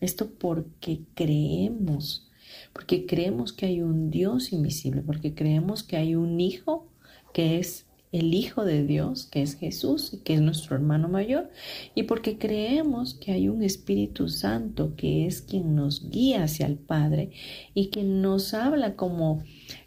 Esto 0.00 0.30
porque 0.30 1.00
creemos 1.16 2.25
porque 2.72 3.06
creemos 3.06 3.52
que 3.52 3.66
hay 3.66 3.82
un 3.82 4.10
Dios 4.10 4.52
invisible, 4.52 5.02
porque 5.02 5.34
creemos 5.34 5.82
que 5.82 5.96
hay 5.96 6.14
un 6.14 6.40
Hijo 6.40 6.86
que 7.32 7.58
es 7.58 7.86
el 8.12 8.34
Hijo 8.34 8.64
de 8.64 8.84
Dios, 8.84 9.26
que 9.26 9.42
es 9.42 9.56
Jesús 9.56 10.12
y 10.14 10.18
que 10.18 10.34
es 10.34 10.40
nuestro 10.40 10.76
hermano 10.76 11.08
mayor, 11.08 11.50
y 11.94 12.04
porque 12.04 12.38
creemos 12.38 13.14
que 13.14 13.32
hay 13.32 13.48
un 13.48 13.62
Espíritu 13.62 14.28
Santo 14.28 14.94
que 14.96 15.26
es 15.26 15.42
quien 15.42 15.74
nos 15.74 16.08
guía 16.10 16.44
hacia 16.44 16.66
el 16.66 16.76
Padre 16.76 17.30
y 17.74 17.86
que 17.86 18.02
nos 18.02 18.54
habla 18.54 18.94
como 18.94 19.42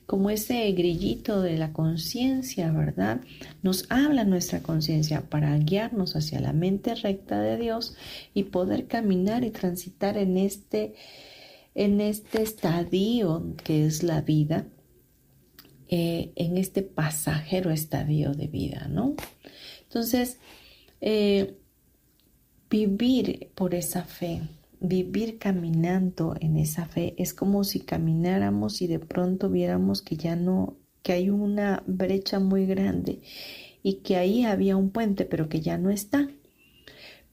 como 0.05 0.32
ese 0.32 0.71
grillito 0.71 1.39
de 1.43 1.55
la 1.55 1.71
conciencia, 1.71 2.71
¿verdad? 2.71 3.21
Nos 3.62 3.86
habla 3.91 4.23
nuestra 4.23 4.63
conciencia 4.63 5.21
para 5.29 5.55
guiarnos 5.60 6.15
hacia 6.15 6.39
la 6.39 6.51
mente 6.51 6.95
recta 6.95 7.39
de 7.39 7.58
Dios 7.58 7.95
y 8.34 8.45
poder 8.45 8.88
caminar 8.88 9.43
y 9.43 9.51
transitar 9.51 10.17
en 10.17 10.39
este 10.39 10.95
en 11.75 12.01
este 12.01 12.41
estadio 12.41 13.55
que 13.63 13.86
es 13.86 14.03
la 14.03 14.21
vida, 14.21 14.67
eh, 15.88 16.32
en 16.36 16.58
este 16.58 16.82
pasajero 16.82 17.71
estadio 17.71 18.34
de 18.34 18.47
vida, 18.47 18.88
¿no? 18.89 19.15
Entonces, 19.84 20.38
eh, 21.01 21.58
vivir 22.69 23.51
por 23.55 23.73
esa 23.73 24.03
fe, 24.03 24.41
vivir 24.79 25.39
caminando 25.39 26.36
en 26.39 26.58
esa 26.58 26.86
fe, 26.86 27.15
es 27.17 27.34
como 27.34 27.63
si 27.63 27.79
camináramos 27.79 28.82
y 28.82 28.88
de 28.88 28.99
pronto 28.99 29.49
viéramos 29.49 30.01
que 30.01 30.15
ya 30.15 30.36
no, 30.36 30.77
que 31.01 31.13
hay 31.13 31.29
una 31.29 31.84
brecha 31.88 32.39
muy 32.39 32.65
grande 32.65 33.21
y 33.82 33.95
que 34.01 34.17
ahí 34.17 34.43
había 34.43 34.77
un 34.77 34.91
puente, 34.91 35.25
pero 35.25 35.49
que 35.49 35.62
ya 35.62 35.77
no 35.77 35.89
está. 35.89 36.29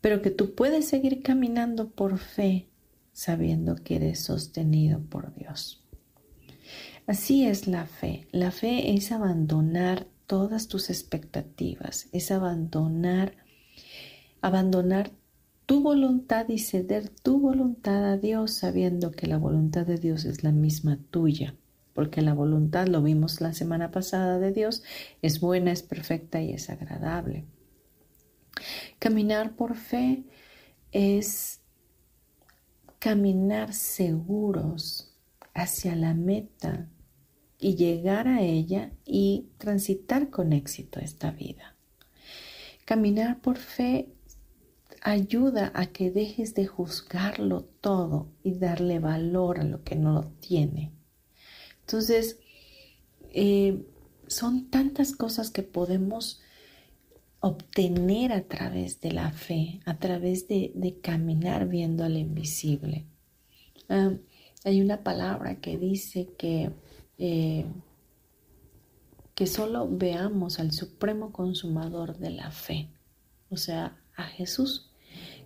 Pero 0.01 0.23
que 0.23 0.31
tú 0.31 0.55
puedes 0.55 0.87
seguir 0.87 1.23
caminando 1.23 1.91
por 1.91 2.19
fe 2.19 2.69
sabiendo 3.17 3.77
que 3.77 3.97
eres 3.97 4.21
sostenido 4.21 5.01
por 5.01 5.35
Dios. 5.35 5.83
Así 7.07 7.47
es 7.47 7.67
la 7.67 7.87
fe. 7.87 8.29
La 8.31 8.51
fe 8.51 8.93
es 8.93 9.11
abandonar 9.11 10.07
todas 10.27 10.69
tus 10.69 10.91
expectativas, 10.91 12.11
es 12.13 12.31
abandonar, 12.31 13.33
abandonar 14.43 15.13
tu 15.65 15.83
voluntad 15.83 16.47
y 16.51 16.59
ceder 16.59 17.09
tu 17.09 17.41
voluntad 17.41 18.05
a 18.05 18.19
Dios 18.19 18.51
sabiendo 18.51 19.13
que 19.13 19.27
la 19.27 19.39
voluntad 19.39 19.87
de 19.87 19.97
Dios 19.97 20.27
es 20.27 20.45
la 20.45 20.53
misma 20.53 20.99
tuya, 21.11 21.55
porque 21.95 22.21
la 22.21 22.35
voluntad, 22.35 22.87
lo 22.87 23.03
vimos 23.03 23.41
la 23.41 23.55
semana 23.55 23.93
pasada 23.93 24.39
de 24.39 24.53
Dios, 24.53 24.83
es 25.23 25.41
buena, 25.41 25.73
es 25.73 25.83
perfecta 25.83 26.43
y 26.43 26.53
es 26.53 26.69
agradable. 26.69 27.47
Caminar 28.99 29.57
por 29.57 29.75
fe 29.75 30.25
es 30.93 31.63
caminar 32.99 33.73
seguros 33.73 35.15
hacia 35.55 35.97
la 35.97 36.15
meta 36.15 36.89
y 37.59 37.75
llegar 37.77 38.29
a 38.29 38.43
ella 38.43 38.93
y 39.05 39.49
transitar 39.59 40.31
con 40.31 40.53
éxito 40.53 41.01
esta 41.01 41.31
vida. 41.31 41.77
Caminar 42.85 43.41
por 43.41 43.57
fe 43.57 44.09
ayuda 45.03 45.73
a 45.75 45.87
que 45.87 46.11
dejes 46.11 46.55
de 46.55 46.67
juzgarlo 46.67 47.65
todo 47.81 48.29
y 48.43 48.59
darle 48.59 48.99
valor 48.99 49.61
a 49.61 49.65
lo 49.65 49.83
que 49.83 49.97
no 49.97 50.13
lo 50.13 50.25
tiene. 50.41 50.93
Entonces, 51.81 52.39
eh, 53.31 53.87
son 54.27 54.69
tantas 54.71 55.13
cosas 55.13 55.51
que 55.51 55.63
podemos 55.63 56.41
obtener 57.47 58.33
a 58.33 58.43
través 58.43 59.01
de 59.01 59.13
la 59.13 59.31
fe, 59.31 59.81
a 59.85 59.99
través 59.99 60.49
de, 60.49 60.99
caminar 61.03 61.69
viendo 61.69 62.05
al 62.05 62.17
invisible. 62.17 63.07
Ah, 63.89 64.13
hay 64.65 64.81
una 64.81 65.05
palabra 65.05 65.61
que 65.61 65.79
dice 65.79 66.29
que, 66.37 66.73
eh, 67.19 67.67
que 69.35 69.47
solo 69.47 69.89
veamos 69.89 70.59
al 70.59 70.73
supremo 70.73 71.33
consumador 71.33 72.19
de 72.19 72.31
la 72.31 72.51
fe, 72.51 72.91
o 73.49 73.57
sea, 73.57 73.97
a 74.17 74.25
Jesús, 74.25 74.91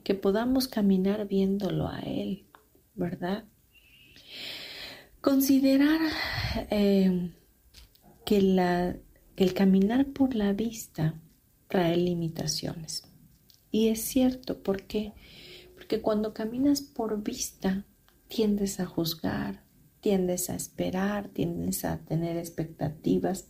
que 0.03 0.15
podamos 0.15 0.69
caminar 0.69 1.29
viéndolo 1.29 1.89
a 1.89 2.01
Él, 2.01 2.47
¿verdad? 2.95 3.45
Considerar 5.21 6.01
eh, 6.71 7.31
que, 8.25 8.39
el 9.37 9.55
caminar 9.55 10.07
por 10.07 10.35
la 10.35 10.55
vista 10.55 11.21
trae 11.71 11.97
limitaciones. 11.97 13.05
Y 13.71 13.89
es 13.89 14.03
cierto, 14.03 14.63
¿por 14.63 14.83
qué? 14.83 15.15
Porque 15.75 16.03
cuando 16.03 16.35
caminas 16.35 16.83
por 16.83 17.23
vista, 17.23 17.87
tiendes 18.29 18.81
a 18.81 18.87
juzgar, 18.87 19.63
tiendes 20.01 20.51
a 20.51 20.57
esperar, 20.57 21.29
tiendes 21.29 21.85
a 21.85 21.99
tener 21.99 22.37
expectativas 22.37 23.49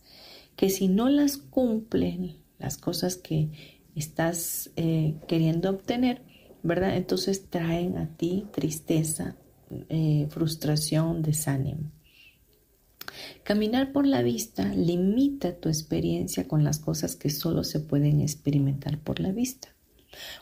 que 0.55 0.69
si 0.69 0.87
no 0.87 1.09
las 1.09 1.37
cumplen 1.37 2.37
las 2.59 2.77
cosas 2.77 3.15
que 3.15 3.49
estás 3.95 4.69
eh, 4.75 5.15
queriendo 5.27 5.71
obtener, 5.71 6.21
¿verdad? 6.61 6.95
Entonces 6.97 7.49
traen 7.49 7.97
a 7.97 8.15
ti 8.15 8.45
tristeza, 8.51 9.35
eh, 9.89 10.27
frustración, 10.29 11.23
desánimo. 11.23 11.91
Caminar 13.43 13.91
por 13.91 14.05
la 14.05 14.21
vista 14.21 14.65
limita 14.73 15.55
tu 15.55 15.69
experiencia 15.69 16.47
con 16.47 16.63
las 16.63 16.79
cosas 16.79 17.15
que 17.15 17.29
solo 17.29 17.63
se 17.63 17.79
pueden 17.79 18.21
experimentar 18.21 18.99
por 18.99 19.19
la 19.19 19.31
vista. 19.31 19.69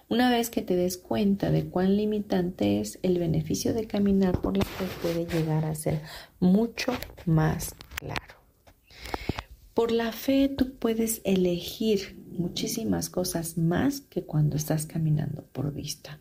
Una 0.08 0.30
vez 0.30 0.50
que 0.50 0.62
te 0.62 0.76
des 0.76 0.98
cuenta 0.98 1.52
de 1.52 1.66
cuán 1.66 1.96
limitante 1.96 2.80
es, 2.80 3.00
el 3.04 3.20
beneficio 3.20 3.74
de 3.74 3.88
caminar 3.88 4.42
por 4.42 4.58
la 4.58 4.66
fe 4.66 4.86
puede 5.02 5.26
llegar 5.26 5.66
a 5.66 5.76
ser 5.76 6.02
mucho 6.40 6.92
más 7.26 7.76
claro. 7.96 8.36
Por 9.74 9.92
la 9.92 10.12
fe 10.12 10.50
tú 10.50 10.76
puedes 10.76 11.22
elegir 11.24 12.20
muchísimas 12.32 13.10
cosas 13.10 13.58
más 13.58 14.02
que 14.02 14.24
cuando 14.24 14.58
estás 14.58 14.86
caminando 14.86 15.44
por 15.52 15.74
vista. 15.74 16.20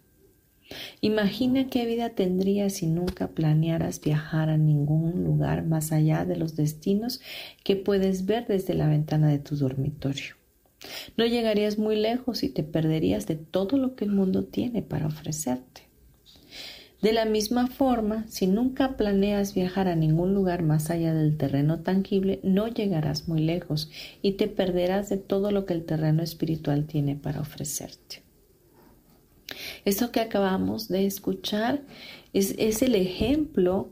Imagina 1.01 1.69
qué 1.69 1.87
vida 1.87 2.11
tendrías 2.11 2.73
si 2.73 2.87
nunca 2.87 3.29
planearas 3.29 4.01
viajar 4.01 4.49
a 4.49 4.57
ningún 4.57 5.23
lugar 5.23 5.65
más 5.65 5.93
allá 5.93 6.25
de 6.25 6.37
los 6.37 6.57
destinos 6.57 7.21
que 7.63 7.77
puedes 7.77 8.27
ver 8.27 8.49
desde 8.49 8.75
la 8.75 8.89
ventana 8.89 9.29
de 9.29 9.39
tu 9.39 9.57
dormitorio. 9.57 10.35
No 11.17 11.25
llegarías 11.25 11.79
muy 11.79 11.97
lejos 11.97 12.43
y 12.43 12.49
te 12.49 12.65
perderías 12.65 13.27
de 13.27 13.37
todo 13.37 13.79
lo 13.79 13.95
que 13.95 14.05
el 14.05 14.11
mundo 14.11 14.45
tiene 14.45 14.83
para 14.83 15.07
ofrecerte. 15.07 15.83
De 17.01 17.13
la 17.13 17.27
misma 17.27 17.69
forma, 17.69 18.27
si 18.27 18.49
nunca 18.49 18.97
planeas 18.97 19.55
viajar 19.55 19.87
a 19.87 19.95
ningún 19.95 20.35
lugar 20.35 20.65
más 20.65 20.91
allá 20.91 21.15
del 21.15 21.37
terreno 21.37 21.79
tangible, 21.81 22.41
no 22.43 22.67
llegarás 22.67 23.29
muy 23.29 23.41
lejos 23.41 23.89
y 24.21 24.33
te 24.33 24.49
perderás 24.49 25.09
de 25.09 25.19
todo 25.19 25.53
lo 25.53 25.65
que 25.65 25.75
el 25.75 25.85
terreno 25.85 26.25
espiritual 26.25 26.87
tiene 26.87 27.15
para 27.15 27.41
ofrecerte. 27.41 28.28
Esto 29.85 30.13
que 30.13 30.21
acabamos 30.21 30.89
de 30.89 31.07
escuchar 31.07 31.83
es, 32.33 32.83
el 32.83 32.95
ejemplo 32.95 33.91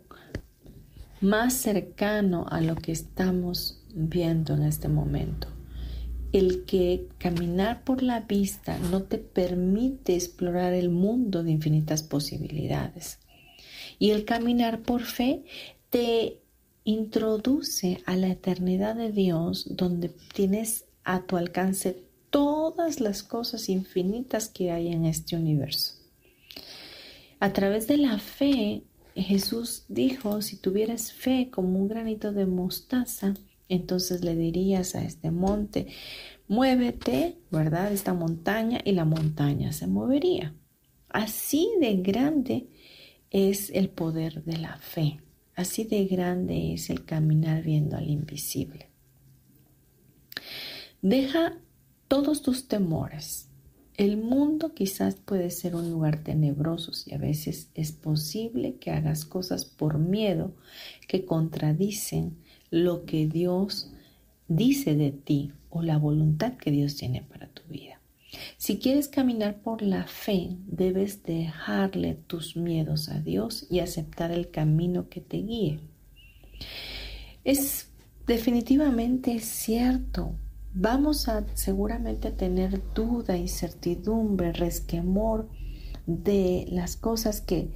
más 1.21 1.55
cercano 1.55 2.47
a 2.51 2.61
lo 2.61 2.77
que 2.77 2.93
estamos 2.93 3.83
viendo 3.95 4.55
en 4.55 4.63
este 4.63 4.89
momento. 4.89 5.49
El 6.33 6.65
que 6.65 7.09
caminar 7.19 7.85
por 7.85 8.03
la 8.03 8.21
vista 8.21 8.79
no 8.91 9.05
te 9.05 9.19
permite 9.19 10.15
explorar 10.15 10.75
el 10.75 10.91
mundo 10.91 11.43
de 11.43 11.53
infinitas 11.53 12.03
posibilidades. 12.03 13.19
Y 13.99 14.11
el 14.11 14.25
caminar 14.25 14.81
por 14.83 15.03
fe 15.03 15.45
te 15.89 16.41
introduce 16.85 18.03
a 18.05 18.17
la 18.17 18.29
eternidad 18.29 18.97
de 18.97 19.13
Dios 19.13 19.67
donde 19.77 20.11
tienes 20.35 20.85
a 21.05 21.23
tu 21.23 21.37
alcance 21.37 22.06
todas 22.37 23.01
las 23.01 23.23
cosas 23.23 23.71
infinitas 23.71 24.51
que 24.51 24.71
hay 24.71 24.89
en 24.89 25.07
este 25.07 25.37
universo. 25.37 25.95
A 27.41 27.55
través 27.55 27.87
de 27.87 27.97
la 27.97 28.19
fe, 28.19 28.83
Jesús 29.15 29.87
dijo, 29.89 30.43
si 30.43 30.59
tuvieras 30.59 31.15
fe 31.15 31.49
como 31.51 31.79
un 31.79 31.89
granito 31.89 32.33
de 32.33 32.45
mostaza, 32.45 33.33
entonces 33.71 34.23
le 34.23 34.37
dirías 34.37 34.95
a 34.95 35.03
este 35.03 35.31
monte, 35.31 35.87
muévete, 36.47 37.39
¿verdad? 37.51 37.91
Esta 37.91 38.13
montaña 38.13 38.83
y 38.85 38.93
la 38.93 39.07
montaña 39.07 39.73
se 39.73 39.87
movería. 39.87 40.55
Así 41.09 41.71
de 41.81 41.97
grande 41.97 42.67
es 43.31 43.71
el 43.71 43.89
poder 43.89 44.45
de 44.45 44.59
la 44.59 44.77
fe. 44.77 45.23
Así 45.55 45.85
de 45.85 46.05
grande 46.05 46.75
es 46.75 46.91
el 46.91 47.07
caminar 47.07 47.63
viendo 47.63 47.97
al 47.97 48.11
invisible. 48.11 48.91
Deja 51.01 51.57
todos 52.09 52.43
tus 52.43 52.69
temores. 52.69 53.49
El 53.97 54.19
mundo 54.19 54.75
quizás 54.75 55.15
puede 55.17 55.51
ser 55.51 55.75
un 55.75 55.91
lugar 55.91 56.23
tenebroso 56.23 56.93
y 57.07 57.15
a 57.15 57.19
veces 57.19 57.71
es 57.75 57.93
posible 57.93 58.77
que 58.77 58.91
hagas 58.91 59.25
cosas 59.25 59.65
por 59.65 59.99
miedo 59.99 60.55
que 61.09 61.25
contradicen 61.25 62.37
lo 62.71 63.07
que 63.07 63.27
Dios 63.27 63.91
dice 64.49 64.95
de 64.95 65.13
ti 65.13 65.53
o 65.71 65.83
la 65.83 65.97
voluntad 65.97 66.55
que 66.55 66.71
Dios 66.71 66.97
tiene 66.97 67.23
para 67.23 67.49
tu 67.49 67.63
vida. 67.71 68.01
Si 68.59 68.79
quieres 68.79 69.09
caminar 69.09 69.63
por 69.63 69.81
la 69.81 70.07
fe, 70.07 70.57
debes 70.67 71.23
dejarle 71.23 72.15
tus 72.15 72.55
miedos 72.55 73.09
a 73.09 73.21
Dios 73.21 73.67
y 73.71 73.81
aceptar 73.81 74.31
el 74.31 74.51
camino 74.51 75.09
que 75.09 75.23
te 75.23 75.39
guíe. 75.39 75.81
Es 77.45 77.89
definitivamente 78.27 79.39
cierto. 79.41 80.35
Vamos 80.79 81.27
a 81.31 81.47
seguramente 81.55 82.31
tener 82.31 82.83
duda, 82.93 83.39
incertidumbre, 83.39 84.53
resquemor 84.53 85.49
de 86.05 86.67
las 86.69 86.99
cosas 86.99 87.41
que, 87.41 87.73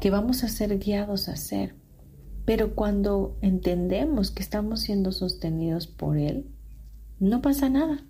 que 0.00 0.10
vamos 0.10 0.44
a 0.44 0.48
ser 0.48 0.78
guiados 0.78 1.30
a 1.30 1.32
hacer. 1.32 1.74
Pero 2.44 2.74
cuando 2.74 3.38
entendemos 3.40 4.30
que 4.30 4.42
estamos 4.42 4.80
siendo 4.80 5.12
sostenidos 5.12 5.86
por 5.86 6.18
Él, 6.18 6.46
no 7.20 7.40
pasa 7.40 7.70
nada. 7.70 8.04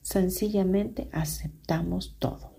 Sencillamente 0.00 1.08
aceptamos 1.12 2.16
todo. 2.18 2.50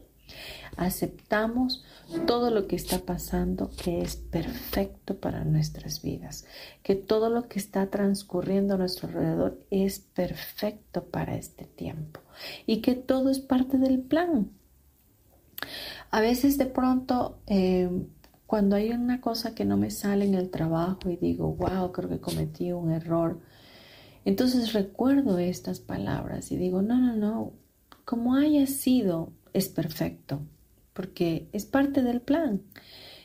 Aceptamos 0.78 1.84
todo 2.26 2.50
lo 2.50 2.68
que 2.68 2.76
está 2.76 3.00
pasando 3.00 3.70
que 3.84 4.02
es 4.02 4.16
perfecto 4.16 5.18
para 5.18 5.44
nuestras 5.44 6.02
vidas, 6.02 6.46
que 6.82 6.96
todo 6.96 7.30
lo 7.30 7.48
que 7.48 7.60
está 7.60 7.90
transcurriendo 7.90 8.74
a 8.74 8.78
nuestro 8.78 9.08
alrededor 9.08 9.60
es 9.70 10.00
perfecto 10.00 11.06
para 11.06 11.36
este 11.36 11.66
tiempo 11.66 12.22
y 12.66 12.82
que 12.82 12.96
todo 12.96 13.30
es 13.30 13.40
parte 13.40 13.78
del 13.78 14.00
plan. 14.00 14.52
A 16.12 16.22
veces 16.22 16.58
de 16.58 16.66
pronto, 16.66 17.40
eh, 17.48 17.90
cuando 18.48 18.76
hay 18.76 18.92
una 18.92 19.22
cosa 19.22 19.56
que 19.56 19.66
no 19.66 19.78
me 19.78 19.92
sale 19.92 20.26
en 20.26 20.36
el 20.36 20.50
trabajo 20.50 21.10
y 21.10 21.18
digo, 21.18 21.54
wow, 21.54 21.92
creo 21.92 22.10
que 22.10 22.20
cometí 22.20 22.72
un 22.72 22.92
error, 22.92 23.40
entonces 24.26 24.74
recuerdo 24.74 25.38
estas 25.38 25.80
palabras 25.80 26.52
y 26.52 26.58
digo, 26.58 26.82
no, 26.82 26.98
no, 26.98 27.16
no, 27.16 27.54
como 28.06 28.36
haya 28.36 28.68
sido, 28.68 29.34
es 29.54 29.70
perfecto, 29.70 30.42
porque 30.94 31.48
es 31.52 31.66
parte 31.66 32.02
del 32.02 32.22
plan. 32.22 32.62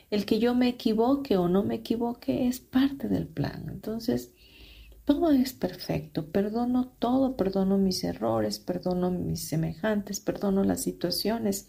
El 0.09 0.25
que 0.25 0.39
yo 0.39 0.55
me 0.55 0.67
equivoque 0.67 1.37
o 1.37 1.47
no 1.47 1.63
me 1.63 1.75
equivoque 1.75 2.47
es 2.47 2.59
parte 2.59 3.07
del 3.07 3.27
plan. 3.27 3.67
Entonces, 3.69 4.33
todo 5.05 5.31
es 5.31 5.53
perfecto. 5.53 6.27
Perdono 6.27 6.87
todo, 6.99 7.35
perdono 7.35 7.77
mis 7.77 8.03
errores, 8.03 8.59
perdono 8.59 9.09
mis 9.11 9.47
semejantes, 9.47 10.19
perdono 10.19 10.63
las 10.63 10.81
situaciones, 10.81 11.67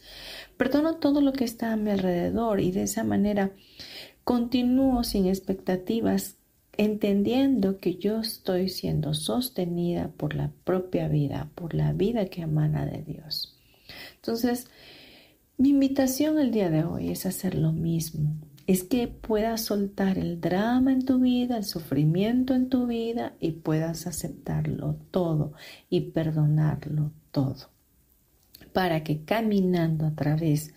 perdono 0.56 0.96
todo 0.96 1.20
lo 1.20 1.32
que 1.32 1.44
está 1.44 1.72
a 1.72 1.76
mi 1.76 1.90
alrededor 1.90 2.60
y 2.60 2.70
de 2.70 2.82
esa 2.82 3.04
manera 3.04 3.52
continúo 4.24 5.04
sin 5.04 5.26
expectativas 5.26 6.36
entendiendo 6.76 7.78
que 7.78 7.96
yo 7.96 8.20
estoy 8.20 8.68
siendo 8.68 9.12
sostenida 9.12 10.08
por 10.16 10.34
la 10.34 10.50
propia 10.64 11.08
vida, 11.08 11.50
por 11.54 11.74
la 11.74 11.92
vida 11.92 12.26
que 12.26 12.42
emana 12.42 12.86
de 12.86 13.02
Dios. 13.02 13.58
Entonces, 14.16 14.66
mi 15.60 15.68
invitación 15.68 16.38
el 16.38 16.52
día 16.52 16.70
de 16.70 16.84
hoy 16.84 17.10
es 17.10 17.26
hacer 17.26 17.54
lo 17.54 17.70
mismo, 17.70 18.34
es 18.66 18.82
que 18.82 19.08
puedas 19.08 19.60
soltar 19.60 20.16
el 20.16 20.40
drama 20.40 20.90
en 20.90 21.04
tu 21.04 21.18
vida, 21.18 21.58
el 21.58 21.64
sufrimiento 21.64 22.54
en 22.54 22.70
tu 22.70 22.86
vida 22.86 23.34
y 23.40 23.50
puedas 23.50 24.06
aceptarlo 24.06 24.96
todo 25.10 25.52
y 25.90 26.12
perdonarlo 26.12 27.12
todo, 27.30 27.68
para 28.72 29.04
que 29.04 29.22
caminando 29.26 30.06
a 30.06 30.14
través 30.14 30.72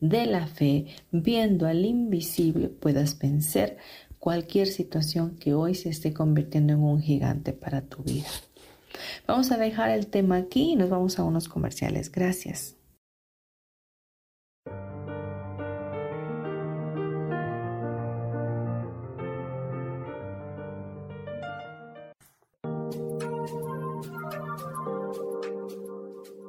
de 0.00 0.26
la 0.26 0.48
fe, 0.48 0.86
viendo 1.12 1.68
al 1.68 1.84
invisible, 1.84 2.70
puedas 2.70 3.16
vencer 3.20 3.76
cualquier 4.18 4.66
situación 4.66 5.36
que 5.36 5.54
hoy 5.54 5.76
se 5.76 5.90
esté 5.90 6.12
convirtiendo 6.12 6.72
en 6.72 6.80
un 6.80 7.00
gigante 7.00 7.52
para 7.52 7.82
tu 7.82 8.02
vida. 8.02 8.26
Vamos 9.28 9.52
a 9.52 9.58
dejar 9.58 9.90
el 9.90 10.08
tema 10.08 10.38
aquí 10.38 10.72
y 10.72 10.76
nos 10.76 10.90
vamos 10.90 11.20
a 11.20 11.24
unos 11.24 11.48
comerciales. 11.48 12.10
Gracias. 12.10 12.74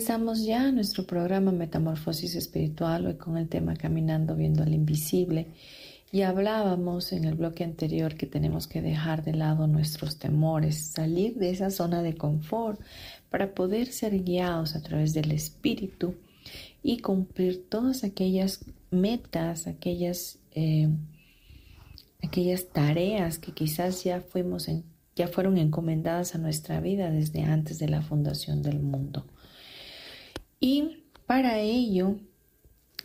Regresamos 0.00 0.46
ya 0.46 0.72
nuestro 0.72 1.04
programa 1.04 1.52
Metamorfosis 1.52 2.34
Espiritual, 2.34 3.06
hoy 3.06 3.16
con 3.16 3.36
el 3.36 3.50
tema 3.50 3.76
Caminando 3.76 4.34
viendo 4.34 4.62
al 4.62 4.72
invisible. 4.72 5.48
Y 6.10 6.22
hablábamos 6.22 7.12
en 7.12 7.26
el 7.26 7.34
bloque 7.34 7.64
anterior 7.64 8.14
que 8.14 8.24
tenemos 8.24 8.66
que 8.66 8.80
dejar 8.80 9.22
de 9.22 9.34
lado 9.34 9.66
nuestros 9.66 10.18
temores, 10.18 10.86
salir 10.86 11.34
de 11.34 11.50
esa 11.50 11.68
zona 11.68 12.02
de 12.02 12.14
confort 12.14 12.80
para 13.28 13.54
poder 13.54 13.88
ser 13.88 14.24
guiados 14.24 14.74
a 14.74 14.80
través 14.80 15.12
del 15.12 15.32
Espíritu 15.32 16.14
y 16.82 17.00
cumplir 17.00 17.68
todas 17.68 18.02
aquellas 18.02 18.64
metas, 18.90 19.66
aquellas, 19.66 20.38
eh, 20.52 20.88
aquellas 22.22 22.68
tareas 22.68 23.38
que 23.38 23.52
quizás 23.52 24.02
ya, 24.02 24.22
fuimos 24.22 24.66
ya 25.14 25.28
fueron 25.28 25.58
encomendadas 25.58 26.34
a 26.34 26.38
nuestra 26.38 26.80
vida 26.80 27.10
desde 27.10 27.42
antes 27.42 27.78
de 27.78 27.90
la 27.90 28.00
fundación 28.00 28.62
del 28.62 28.80
mundo. 28.80 29.26
Y 30.60 31.04
para 31.26 31.58
ello 31.58 32.16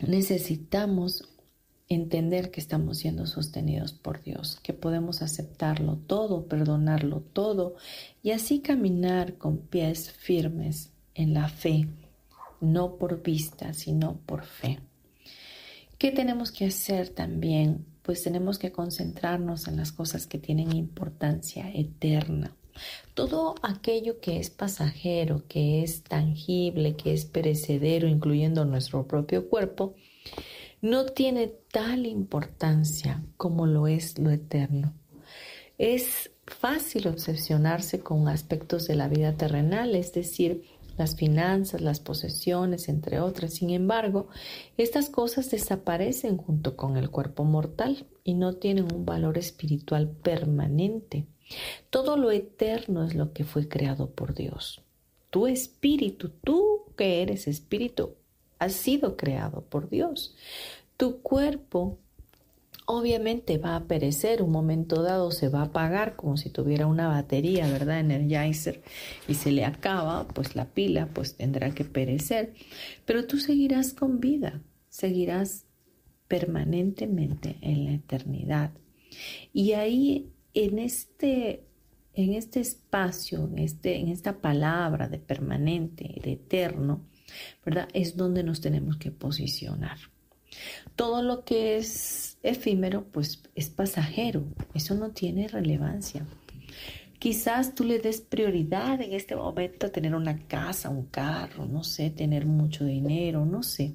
necesitamos 0.06 1.30
entender 1.88 2.52
que 2.52 2.60
estamos 2.60 2.98
siendo 2.98 3.28
sostenidos 3.28 3.94
por 3.94 4.22
Dios, 4.22 4.60
que 4.62 4.74
podemos 4.74 5.22
aceptarlo 5.22 5.96
todo, 5.96 6.48
perdonarlo 6.48 7.22
todo 7.22 7.76
y 8.22 8.32
así 8.32 8.60
caminar 8.60 9.38
con 9.38 9.60
pies 9.60 10.12
firmes 10.12 10.92
en 11.14 11.34
la 11.34 11.48
fe, 11.48 11.88
no 12.60 12.98
por 12.98 13.24
vista, 13.24 13.74
sino 13.74 14.18
por 14.26 14.44
fe. 14.44 14.80
¿Qué 15.98 16.12
tenemos 16.12 16.52
que 16.52 16.66
hacer 16.66 17.10
también? 17.10 17.86
Pues 18.02 18.22
tenemos 18.22 18.60
que 18.60 18.72
concentrarnos 18.72 19.68
en 19.68 19.78
las 19.78 19.94
cosas 19.94 20.28
que 20.28 20.40
tienen 20.40 20.76
importancia 20.76 21.72
eterna. 21.72 22.54
Todo 23.14 23.56
aquello 23.62 24.20
que 24.20 24.40
es 24.40 24.50
pasajero, 24.50 25.44
que 25.48 25.84
es 25.84 26.04
tangible, 26.04 26.96
que 26.96 27.14
es 27.14 27.26
perecedero, 27.26 28.08
incluyendo 28.08 28.66
nuestro 28.66 29.08
propio 29.08 29.50
cuerpo, 29.50 29.96
no 30.82 31.06
tiene 31.06 31.48
tal 31.72 32.06
importancia 32.06 33.24
como 33.38 33.66
lo 33.66 33.88
es 33.88 34.20
lo 34.20 34.30
eterno. 34.30 34.94
Es 35.78 36.32
fácil 36.46 37.08
obsesionarse 37.08 38.00
con 38.00 38.28
aspectos 38.28 38.88
de 38.88 38.96
la 38.96 39.08
vida 39.08 39.36
terrenal, 39.36 39.96
es 39.96 40.14
decir, 40.14 40.64
las 40.98 41.16
finanzas, 41.16 41.82
las 41.82 42.00
posesiones, 42.00 42.88
entre 42.88 43.20
otras. 43.20 43.56
Sin 43.56 43.70
embargo, 43.70 44.28
estas 44.78 45.10
cosas 45.10 45.52
desaparecen 45.52 46.38
junto 46.38 46.78
con 46.78 46.98
el 46.98 47.10
cuerpo 47.10 47.44
mortal 47.44 48.06
y 48.24 48.34
no 48.36 48.54
tienen 48.54 48.94
un 48.94 49.06
valor 49.06 49.38
espiritual 49.38 50.10
permanente. 50.10 51.26
Todo 51.90 52.18
lo 52.18 52.32
eterno 52.32 53.04
es 53.04 53.16
lo 53.16 53.34
que 53.34 53.44
fue 53.44 53.68
creado 53.68 54.10
por 54.10 54.34
Dios. 54.34 54.84
Tu 55.30 55.48
espíritu, 55.48 56.30
tú 56.30 56.86
que 56.98 57.22
eres 57.22 57.48
espíritu, 57.48 58.16
has 58.60 58.74
sido 58.74 59.18
creado 59.18 59.62
por 59.62 59.90
Dios. 59.90 60.36
Tu 60.98 61.22
cuerpo 61.22 62.00
obviamente 62.86 63.58
va 63.58 63.76
a 63.76 63.86
perecer, 63.86 64.42
un 64.42 64.52
momento 64.52 65.02
dado 65.02 65.32
se 65.32 65.50
va 65.50 65.62
a 65.62 65.66
apagar 65.66 66.16
como 66.16 66.38
si 66.38 66.50
tuviera 66.50 66.88
una 66.88 67.08
batería, 67.08 67.68
¿verdad? 67.68 68.00
Energizer 68.00 68.84
y 69.28 69.34
se 69.34 69.52
le 69.52 69.66
acaba, 69.66 70.28
pues 70.28 70.56
la 70.56 70.66
pila 70.66 71.10
pues 71.14 71.36
tendrá 71.36 71.72
que 71.72 71.84
perecer, 71.84 72.54
pero 73.06 73.26
tú 73.26 73.40
seguirás 73.40 73.94
con 73.94 74.20
vida, 74.20 74.62
seguirás 74.90 75.66
permanentemente 76.28 77.58
en 77.62 77.86
la 77.86 77.94
eternidad. 77.94 78.72
Y 79.54 79.74
ahí 79.74 80.32
en 80.56 80.80
este, 80.80 81.68
en 82.14 82.34
este 82.34 82.62
espacio, 82.62 83.48
en, 83.52 83.60
este, 83.60 83.98
en 83.98 84.08
esta 84.08 84.40
palabra 84.40 85.08
de 85.08 85.20
permanente, 85.20 86.20
de 86.24 86.34
eterno, 86.34 87.02
¿verdad? 87.64 87.90
Es 87.94 88.16
donde 88.16 88.42
nos 88.44 88.62
tenemos 88.62 88.98
que 88.98 89.12
posicionar. 89.12 89.98
Todo 90.96 91.22
lo 91.22 91.44
que 91.44 91.76
es 91.76 92.38
efímero, 92.42 93.04
pues 93.12 93.44
es 93.54 93.70
pasajero, 93.70 94.46
eso 94.74 94.96
no 94.96 95.12
tiene 95.12 95.48
relevancia. 95.50 96.26
Quizás 97.20 97.76
tú 97.76 97.84
le 97.84 98.00
des 98.00 98.22
prioridad 98.22 99.02
en 99.02 99.14
este 99.14 99.36
momento 99.36 99.88
a 99.88 99.90
tener 99.90 100.16
una 100.16 100.48
casa, 100.48 100.90
un 100.90 101.08
carro, 101.08 101.66
no 101.66 101.84
sé, 101.84 102.12
tener 102.12 102.46
mucho 102.46 102.86
dinero, 102.86 103.46
no 103.46 103.64
sé, 103.64 103.94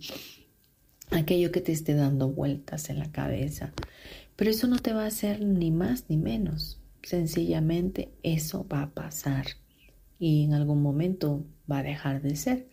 aquello 1.10 1.50
que 1.52 1.60
te 1.60 1.72
esté 1.72 1.94
dando 1.94 2.28
vueltas 2.28 2.90
en 2.90 2.98
la 2.98 3.10
cabeza. 3.12 3.72
Pero 4.40 4.52
eso 4.52 4.68
no 4.68 4.78
te 4.78 4.94
va 4.94 5.04
a 5.04 5.08
hacer 5.08 5.44
ni 5.44 5.70
más 5.70 6.06
ni 6.08 6.16
menos. 6.16 6.80
Sencillamente 7.02 8.14
eso 8.22 8.66
va 8.66 8.84
a 8.84 8.90
pasar 8.90 9.44
y 10.18 10.44
en 10.44 10.54
algún 10.54 10.80
momento 10.80 11.44
va 11.70 11.80
a 11.80 11.82
dejar 11.82 12.22
de 12.22 12.36
ser. 12.36 12.66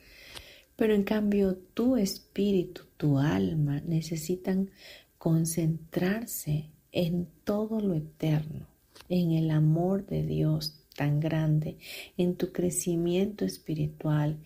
Pero 0.77 0.95
en 0.95 1.03
cambio 1.03 1.57
tu 1.57 1.97
espíritu, 1.97 2.83
tu 2.95 3.19
alma 3.19 3.81
necesitan 3.85 4.69
concentrarse 5.17 6.69
en 6.93 7.27
todo 7.43 7.81
lo 7.81 7.95
eterno, 7.95 8.65
en 9.09 9.33
el 9.33 9.51
amor 9.51 10.05
de 10.05 10.25
Dios 10.25 10.85
tan 10.95 11.19
grande, 11.19 11.79
en 12.15 12.37
tu 12.37 12.53
crecimiento 12.53 13.43
espiritual, 13.43 14.37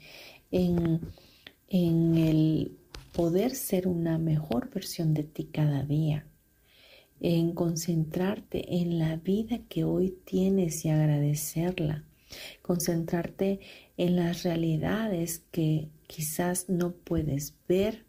en, 0.50 1.02
en 1.68 2.18
el 2.18 2.80
poder 3.14 3.54
ser 3.54 3.88
una 3.88 4.18
mejor 4.18 4.72
versión 4.72 5.14
de 5.14 5.22
ti 5.22 5.44
cada 5.44 5.84
día 5.84 6.26
en 7.22 7.54
concentrarte 7.54 8.82
en 8.82 8.98
la 8.98 9.16
vida 9.16 9.60
que 9.70 9.84
hoy 9.84 10.18
tienes 10.26 10.84
y 10.86 10.90
agradecerla, 10.90 12.04
concentrarte 12.64 13.60
en 13.96 14.16
las 14.16 14.44
realidades 14.44 15.46
que 15.52 15.90
quizás 16.08 16.68
no 16.68 16.94
puedes 16.94 17.56
ver, 17.68 18.06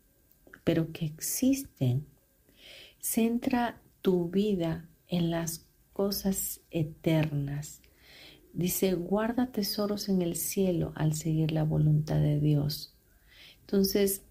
pero 0.65 0.93
que 0.93 1.05
existen. 1.05 2.07
Centra 2.99 3.83
tu 4.01 4.31
vida 4.31 4.89
en 5.09 5.31
las 5.31 5.67
cosas 5.93 6.63
eternas. 6.71 7.83
Dice, 8.55 8.95
guarda 8.95 9.53
tesoros 9.53 10.09
en 10.09 10.23
el 10.23 10.37
cielo 10.37 10.93
al 10.95 11.15
seguir 11.15 11.53
la 11.53 11.65
voluntad 11.65 12.21
de 12.21 12.41
Dios. 12.41 12.97
Entonces, 13.61 14.23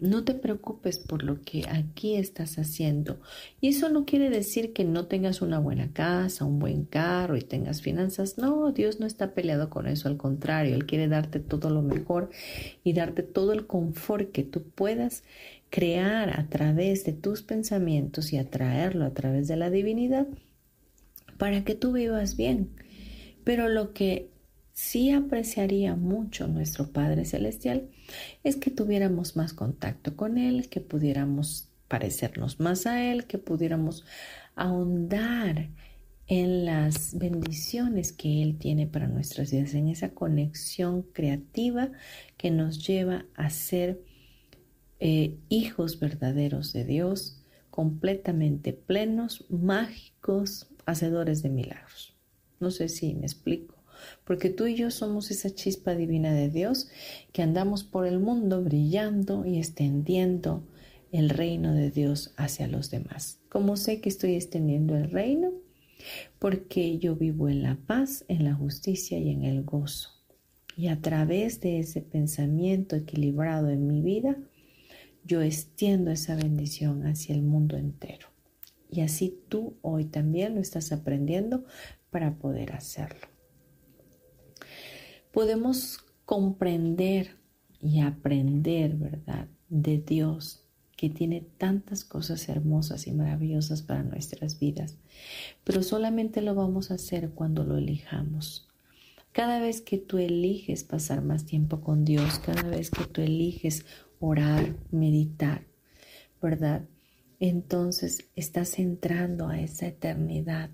no 0.00 0.24
te 0.24 0.34
preocupes 0.34 0.98
por 0.98 1.22
lo 1.22 1.40
que 1.40 1.64
aquí 1.68 2.16
estás 2.16 2.58
haciendo. 2.58 3.20
Y 3.60 3.68
eso 3.68 3.88
no 3.88 4.04
quiere 4.04 4.30
decir 4.30 4.72
que 4.72 4.84
no 4.84 5.06
tengas 5.06 5.40
una 5.40 5.58
buena 5.58 5.92
casa, 5.92 6.44
un 6.44 6.58
buen 6.58 6.84
carro 6.84 7.36
y 7.36 7.42
tengas 7.42 7.80
finanzas. 7.80 8.36
No, 8.38 8.72
Dios 8.72 9.00
no 9.00 9.06
está 9.06 9.34
peleado 9.34 9.70
con 9.70 9.86
eso. 9.86 10.08
Al 10.08 10.16
contrario, 10.16 10.74
Él 10.74 10.86
quiere 10.86 11.08
darte 11.08 11.40
todo 11.40 11.70
lo 11.70 11.82
mejor 11.82 12.30
y 12.82 12.92
darte 12.92 13.22
todo 13.22 13.52
el 13.52 13.66
confort 13.66 14.30
que 14.32 14.42
tú 14.42 14.62
puedas 14.62 15.22
crear 15.70 16.38
a 16.38 16.48
través 16.48 17.04
de 17.04 17.12
tus 17.12 17.42
pensamientos 17.42 18.32
y 18.32 18.38
atraerlo 18.38 19.04
a 19.04 19.14
través 19.14 19.48
de 19.48 19.56
la 19.56 19.70
divinidad 19.70 20.26
para 21.38 21.64
que 21.64 21.74
tú 21.74 21.92
vivas 21.92 22.36
bien. 22.36 22.70
Pero 23.42 23.68
lo 23.68 23.92
que 23.92 24.30
sí 24.72 25.10
apreciaría 25.10 25.94
mucho 25.96 26.48
nuestro 26.48 26.88
Padre 26.88 27.24
Celestial 27.24 27.88
es 28.42 28.56
que 28.56 28.70
tuviéramos 28.70 29.36
más 29.36 29.52
contacto 29.52 30.16
con 30.16 30.38
Él, 30.38 30.68
que 30.68 30.80
pudiéramos 30.80 31.68
parecernos 31.88 32.60
más 32.60 32.86
a 32.86 33.02
Él, 33.02 33.26
que 33.26 33.38
pudiéramos 33.38 34.04
ahondar 34.54 35.70
en 36.26 36.64
las 36.64 37.18
bendiciones 37.18 38.12
que 38.12 38.42
Él 38.42 38.56
tiene 38.58 38.86
para 38.86 39.06
nuestras 39.06 39.50
vidas, 39.50 39.74
en 39.74 39.88
esa 39.88 40.10
conexión 40.10 41.02
creativa 41.02 41.90
que 42.36 42.50
nos 42.50 42.86
lleva 42.86 43.26
a 43.34 43.50
ser 43.50 44.00
eh, 45.00 45.36
hijos 45.48 46.00
verdaderos 46.00 46.72
de 46.72 46.84
Dios, 46.84 47.42
completamente 47.70 48.72
plenos, 48.72 49.44
mágicos, 49.50 50.68
hacedores 50.86 51.42
de 51.42 51.50
milagros. 51.50 52.16
No 52.60 52.70
sé 52.70 52.88
si 52.88 53.14
me 53.14 53.26
explico 53.26 53.73
porque 54.24 54.50
tú 54.50 54.66
y 54.66 54.74
yo 54.74 54.90
somos 54.90 55.30
esa 55.30 55.54
chispa 55.54 55.94
divina 55.94 56.32
de 56.32 56.48
Dios 56.48 56.88
que 57.32 57.42
andamos 57.42 57.84
por 57.84 58.06
el 58.06 58.18
mundo 58.18 58.62
brillando 58.62 59.44
y 59.44 59.58
extendiendo 59.58 60.64
el 61.12 61.30
reino 61.30 61.74
de 61.74 61.90
Dios 61.90 62.34
hacia 62.36 62.66
los 62.66 62.90
demás. 62.90 63.38
¿Cómo 63.48 63.76
sé 63.76 64.00
que 64.00 64.08
estoy 64.08 64.34
extendiendo 64.34 64.96
el 64.96 65.10
reino? 65.10 65.52
Porque 66.40 66.98
yo 66.98 67.14
vivo 67.14 67.48
en 67.48 67.62
la 67.62 67.76
paz, 67.76 68.24
en 68.26 68.44
la 68.44 68.54
justicia 68.54 69.18
y 69.18 69.30
en 69.30 69.44
el 69.44 69.62
gozo. 69.62 70.10
Y 70.76 70.88
a 70.88 71.00
través 71.00 71.60
de 71.60 71.78
ese 71.78 72.00
pensamiento 72.00 72.96
equilibrado 72.96 73.70
en 73.70 73.86
mi 73.86 74.02
vida, 74.02 74.36
yo 75.24 75.40
extiendo 75.40 76.10
esa 76.10 76.34
bendición 76.34 77.06
hacia 77.06 77.34
el 77.34 77.42
mundo 77.42 77.76
entero. 77.76 78.26
Y 78.90 79.02
así 79.02 79.38
tú 79.48 79.76
hoy 79.82 80.06
también 80.06 80.56
lo 80.56 80.60
estás 80.60 80.90
aprendiendo 80.90 81.64
para 82.10 82.34
poder 82.34 82.72
hacerlo 82.72 83.33
podemos 85.34 85.98
comprender 86.24 87.36
y 87.80 88.00
aprender, 88.00 88.94
¿verdad?, 88.94 89.48
de 89.68 89.98
Dios 89.98 90.64
que 90.96 91.10
tiene 91.10 91.40
tantas 91.58 92.04
cosas 92.04 92.48
hermosas 92.48 93.08
y 93.08 93.12
maravillosas 93.12 93.82
para 93.82 94.04
nuestras 94.04 94.60
vidas, 94.60 94.96
pero 95.64 95.82
solamente 95.82 96.40
lo 96.40 96.54
vamos 96.54 96.90
a 96.90 96.94
hacer 96.94 97.30
cuando 97.30 97.64
lo 97.64 97.76
elijamos. 97.76 98.68
Cada 99.32 99.58
vez 99.58 99.80
que 99.80 99.98
tú 99.98 100.18
eliges 100.18 100.84
pasar 100.84 101.20
más 101.20 101.44
tiempo 101.44 101.80
con 101.80 102.04
Dios, 102.04 102.38
cada 102.38 102.68
vez 102.68 102.90
que 102.90 103.04
tú 103.04 103.20
eliges 103.20 103.84
orar, 104.20 104.76
meditar, 104.92 105.66
¿verdad? 106.40 106.84
Entonces 107.40 108.28
estás 108.36 108.78
entrando 108.78 109.48
a 109.48 109.60
esa 109.60 109.88
eternidad 109.88 110.70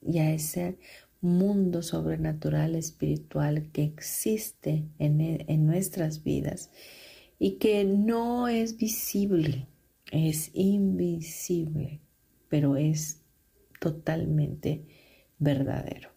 y 0.00 0.18
a 0.18 0.32
ese 0.32 0.78
mundo 1.20 1.82
sobrenatural 1.82 2.74
espiritual 2.74 3.70
que 3.72 3.84
existe 3.84 4.84
en, 4.98 5.20
e, 5.20 5.44
en 5.48 5.66
nuestras 5.66 6.22
vidas 6.22 6.70
y 7.38 7.52
que 7.58 7.84
no 7.84 8.48
es 8.48 8.76
visible, 8.76 9.66
es 10.10 10.50
invisible, 10.54 12.00
pero 12.48 12.76
es 12.76 13.22
totalmente 13.80 14.84
verdadero. 15.38 16.10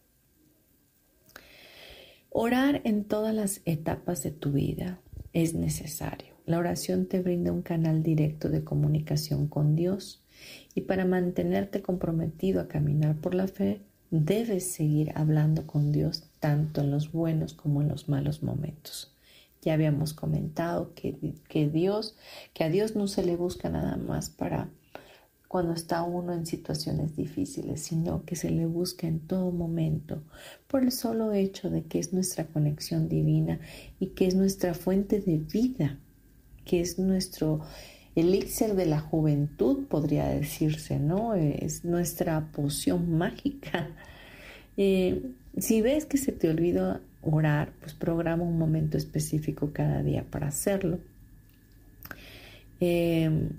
Orar 2.29 2.81
en 2.85 3.03
todas 3.03 3.35
las 3.35 3.61
etapas 3.65 4.23
de 4.23 4.31
tu 4.31 4.53
vida 4.53 5.01
es 5.33 5.53
necesario. 5.53 6.35
La 6.45 6.57
oración 6.57 7.05
te 7.05 7.21
brinda 7.21 7.51
un 7.51 7.61
canal 7.61 8.03
directo 8.03 8.49
de 8.49 8.63
comunicación 8.63 9.47
con 9.47 9.75
Dios 9.75 10.23
y 10.73 10.81
para 10.81 11.05
mantenerte 11.05 11.81
comprometido 11.81 12.61
a 12.61 12.67
caminar 12.67 13.17
por 13.17 13.35
la 13.35 13.47
fe, 13.47 13.81
debes 14.11 14.69
seguir 14.73 15.13
hablando 15.15 15.65
con 15.65 15.91
Dios 15.91 16.25
tanto 16.39 16.81
en 16.81 16.91
los 16.91 17.11
buenos 17.11 17.53
como 17.53 17.81
en 17.81 17.87
los 17.87 18.09
malos 18.09 18.43
momentos. 18.43 19.15
Ya 19.61 19.73
habíamos 19.73 20.13
comentado 20.13 20.93
que, 20.93 21.69
Dios, 21.69 22.15
que 22.53 22.63
a 22.63 22.69
Dios 22.69 22.95
no 22.95 23.07
se 23.07 23.23
le 23.23 23.37
busca 23.37 23.69
nada 23.69 23.95
más 23.95 24.29
para 24.29 24.69
cuando 25.47 25.73
está 25.73 26.03
uno 26.03 26.33
en 26.33 26.45
situaciones 26.45 27.15
difíciles, 27.15 27.81
sino 27.81 28.23
que 28.23 28.35
se 28.35 28.49
le 28.49 28.65
busca 28.65 29.07
en 29.07 29.19
todo 29.19 29.51
momento 29.51 30.23
por 30.67 30.83
el 30.83 30.91
solo 30.91 31.33
hecho 31.33 31.69
de 31.69 31.83
que 31.83 31.99
es 31.99 32.13
nuestra 32.13 32.47
conexión 32.47 33.09
divina 33.09 33.59
y 33.99 34.07
que 34.07 34.27
es 34.27 34.35
nuestra 34.35 34.73
fuente 34.73 35.19
de 35.19 35.37
vida, 35.37 35.99
que 36.63 36.79
es 36.81 36.99
nuestro 36.99 37.61
elixir 38.15 38.75
de 38.75 38.85
la 38.85 38.99
juventud, 38.99 39.85
podría 39.87 40.27
decirse, 40.27 40.99
¿no? 40.99 41.33
Es 41.35 41.85
nuestra 41.85 42.51
poción 42.51 43.17
mágica. 43.17 43.89
Eh, 44.77 45.33
si 45.57 45.81
ves 45.81 46.05
que 46.05 46.17
se 46.17 46.31
te 46.31 46.49
olvida 46.49 47.01
orar, 47.21 47.73
pues 47.81 47.93
programa 47.93 48.43
un 48.43 48.57
momento 48.57 48.97
específico 48.97 49.71
cada 49.73 50.01
día 50.01 50.23
para 50.23 50.47
hacerlo. 50.47 50.99
Em, 52.79 53.49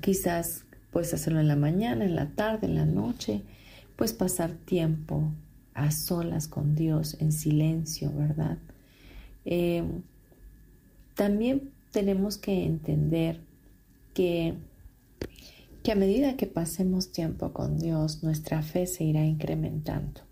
quizás 0.00 0.64
puedes 0.90 1.12
hacerlo 1.14 1.40
en 1.40 1.48
la 1.48 1.54
mañana, 1.54 2.04
en 2.06 2.16
la 2.16 2.30
tarde, 2.30 2.66
en 2.66 2.74
la 2.74 2.86
noche, 2.86 3.42
pues 3.94 4.14
pasar 4.14 4.52
tiempo 4.52 5.30
a 5.74 5.90
solas 5.90 6.48
con 6.48 6.74
Dios, 6.74 7.16
en 7.20 7.30
silencio, 7.30 8.10
¿verdad? 8.12 8.58
Em, 9.44 10.02
también 11.14 11.70
tenemos 11.92 12.38
que 12.38 12.64
entender 12.64 13.40
que, 14.14 14.54
que 15.82 15.92
a 15.92 15.96
medida 15.96 16.36
que 16.36 16.46
pasemos 16.46 17.12
tiempo 17.12 17.52
con 17.52 17.78
Dios, 17.78 18.22
nuestra 18.22 18.62
fe 18.62 18.86
se 18.86 19.04
irá 19.04 19.24
incrementando. 19.24 20.22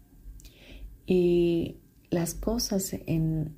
Y 1.07 1.79
las 2.11 2.35
cosas 2.35 2.95
en, 3.07 3.57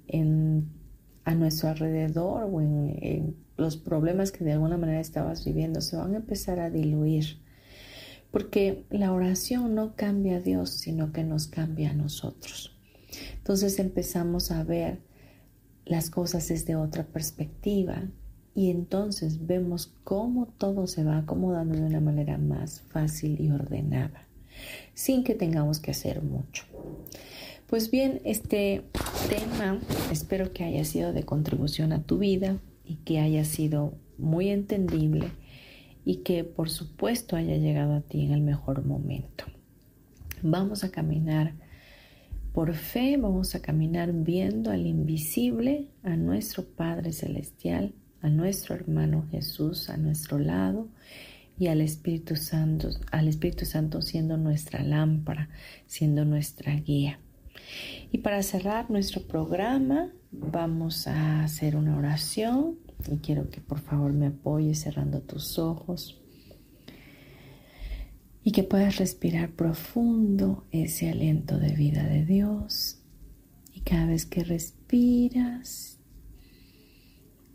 a 1.24 1.34
nuestro 1.34 1.68
alrededor 1.68 2.48
o 2.50 2.60
en, 2.60 3.36
los 3.58 3.76
problemas 3.76 4.32
que 4.32 4.44
de 4.44 4.52
alguna 4.52 4.78
manera 4.78 5.00
estabas 5.00 5.44
viviendo 5.44 5.80
se 5.82 5.96
van 5.96 6.14
a 6.14 6.18
empezar 6.18 6.58
a 6.58 6.70
diluir. 6.70 7.40
Porque 8.30 8.86
la 8.90 9.12
oración 9.12 9.74
no 9.74 9.94
cambia 9.94 10.36
a 10.36 10.40
Dios, 10.40 10.70
sino 10.70 11.12
que 11.12 11.22
nos 11.22 11.46
cambia 11.46 11.90
a 11.90 11.94
nosotros. 11.94 12.74
Entonces 13.36 13.78
empezamos 13.78 14.50
a 14.50 14.64
ver 14.64 15.00
las 15.84 16.08
cosas 16.08 16.48
desde 16.48 16.74
otra 16.76 17.04
perspectiva 17.04 18.04
y 18.54 18.70
entonces 18.70 19.46
vemos 19.46 19.92
cómo 20.04 20.46
todo 20.58 20.86
se 20.86 21.04
va 21.04 21.18
acomodando 21.18 21.74
de 21.74 21.86
una 21.86 22.00
manera 22.00 22.38
más 22.38 22.82
fácil 22.82 23.40
y 23.40 23.50
ordenada, 23.50 24.26
sin 24.94 25.24
que 25.24 25.34
tengamos 25.34 25.80
que 25.80 25.90
hacer 25.90 26.22
mucho. 26.22 26.64
Pues 27.66 27.90
bien, 27.90 28.20
este 28.24 28.84
tema 29.30 29.80
espero 30.10 30.52
que 30.52 30.64
haya 30.64 30.84
sido 30.84 31.12
de 31.12 31.24
contribución 31.24 31.92
a 31.92 32.02
tu 32.02 32.18
vida 32.18 32.58
y 32.84 32.96
que 32.96 33.18
haya 33.18 33.44
sido 33.44 33.94
muy 34.18 34.50
entendible 34.50 35.30
y 36.04 36.16
que 36.16 36.44
por 36.44 36.68
supuesto 36.68 37.36
haya 37.36 37.56
llegado 37.56 37.94
a 37.94 38.00
ti 38.02 38.24
en 38.26 38.32
el 38.32 38.42
mejor 38.42 38.84
momento. 38.84 39.44
Vamos 40.42 40.84
a 40.84 40.90
caminar 40.90 41.54
por 42.52 42.74
fe, 42.74 43.16
vamos 43.16 43.54
a 43.54 43.62
caminar 43.62 44.12
viendo 44.12 44.70
al 44.70 44.86
invisible, 44.86 45.88
a 46.02 46.16
nuestro 46.16 46.64
Padre 46.64 47.12
Celestial, 47.12 47.94
a 48.22 48.28
nuestro 48.28 48.74
hermano 48.74 49.26
Jesús 49.30 49.90
a 49.90 49.96
nuestro 49.96 50.38
lado 50.38 50.88
y 51.58 51.66
al 51.66 51.80
Espíritu 51.80 52.36
Santo, 52.36 52.88
al 53.10 53.28
Espíritu 53.28 53.66
Santo 53.66 54.00
siendo 54.02 54.36
nuestra 54.36 54.82
lámpara, 54.82 55.50
siendo 55.86 56.24
nuestra 56.24 56.74
guía. 56.76 57.18
Y 58.10 58.18
para 58.18 58.42
cerrar 58.42 58.90
nuestro 58.90 59.22
programa, 59.22 60.10
vamos 60.30 61.06
a 61.06 61.44
hacer 61.44 61.76
una 61.76 61.96
oración 61.96 62.78
y 63.10 63.18
quiero 63.18 63.50
que 63.50 63.60
por 63.60 63.80
favor 63.80 64.12
me 64.12 64.28
apoyes 64.28 64.80
cerrando 64.80 65.20
tus 65.20 65.58
ojos 65.58 66.20
y 68.44 68.52
que 68.52 68.64
puedas 68.64 68.96
respirar 68.96 69.50
profundo 69.50 70.66
ese 70.72 71.10
aliento 71.10 71.58
de 71.58 71.72
vida 71.74 72.04
de 72.04 72.24
Dios. 72.24 72.98
Y 73.72 73.80
cada 73.80 74.06
vez 74.06 74.26
que 74.26 74.42
respiras 74.42 75.98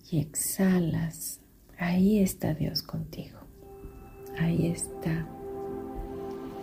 y 0.10 0.20
exhalas, 0.20 1.42
ahí 1.78 2.20
está 2.20 2.54
Dios 2.54 2.82
contigo. 2.82 3.40
Ahí 4.40 4.68
está 4.68 5.28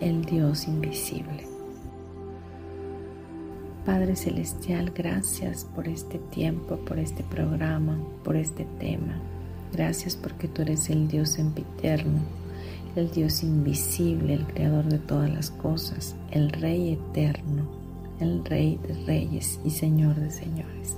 el 0.01 0.23
Dios 0.25 0.67
invisible. 0.67 1.45
Padre 3.85 4.15
Celestial, 4.15 4.91
gracias 4.95 5.65
por 5.65 5.87
este 5.87 6.17
tiempo, 6.17 6.77
por 6.77 6.97
este 6.97 7.23
programa, 7.23 7.99
por 8.23 8.35
este 8.35 8.65
tema. 8.79 9.21
Gracias 9.71 10.15
porque 10.15 10.47
tú 10.47 10.63
eres 10.63 10.89
el 10.89 11.07
Dios 11.07 11.29
sempiterno, 11.29 12.19
el 12.95 13.11
Dios 13.11 13.43
invisible, 13.43 14.33
el 14.33 14.47
creador 14.47 14.85
de 14.85 14.97
todas 14.97 15.29
las 15.29 15.51
cosas, 15.51 16.15
el 16.31 16.49
Rey 16.51 16.93
eterno, 16.93 17.69
el 18.19 18.43
Rey 18.43 18.79
de 18.87 19.05
reyes 19.05 19.59
y 19.63 19.69
Señor 19.69 20.15
de 20.15 20.31
señores. 20.31 20.97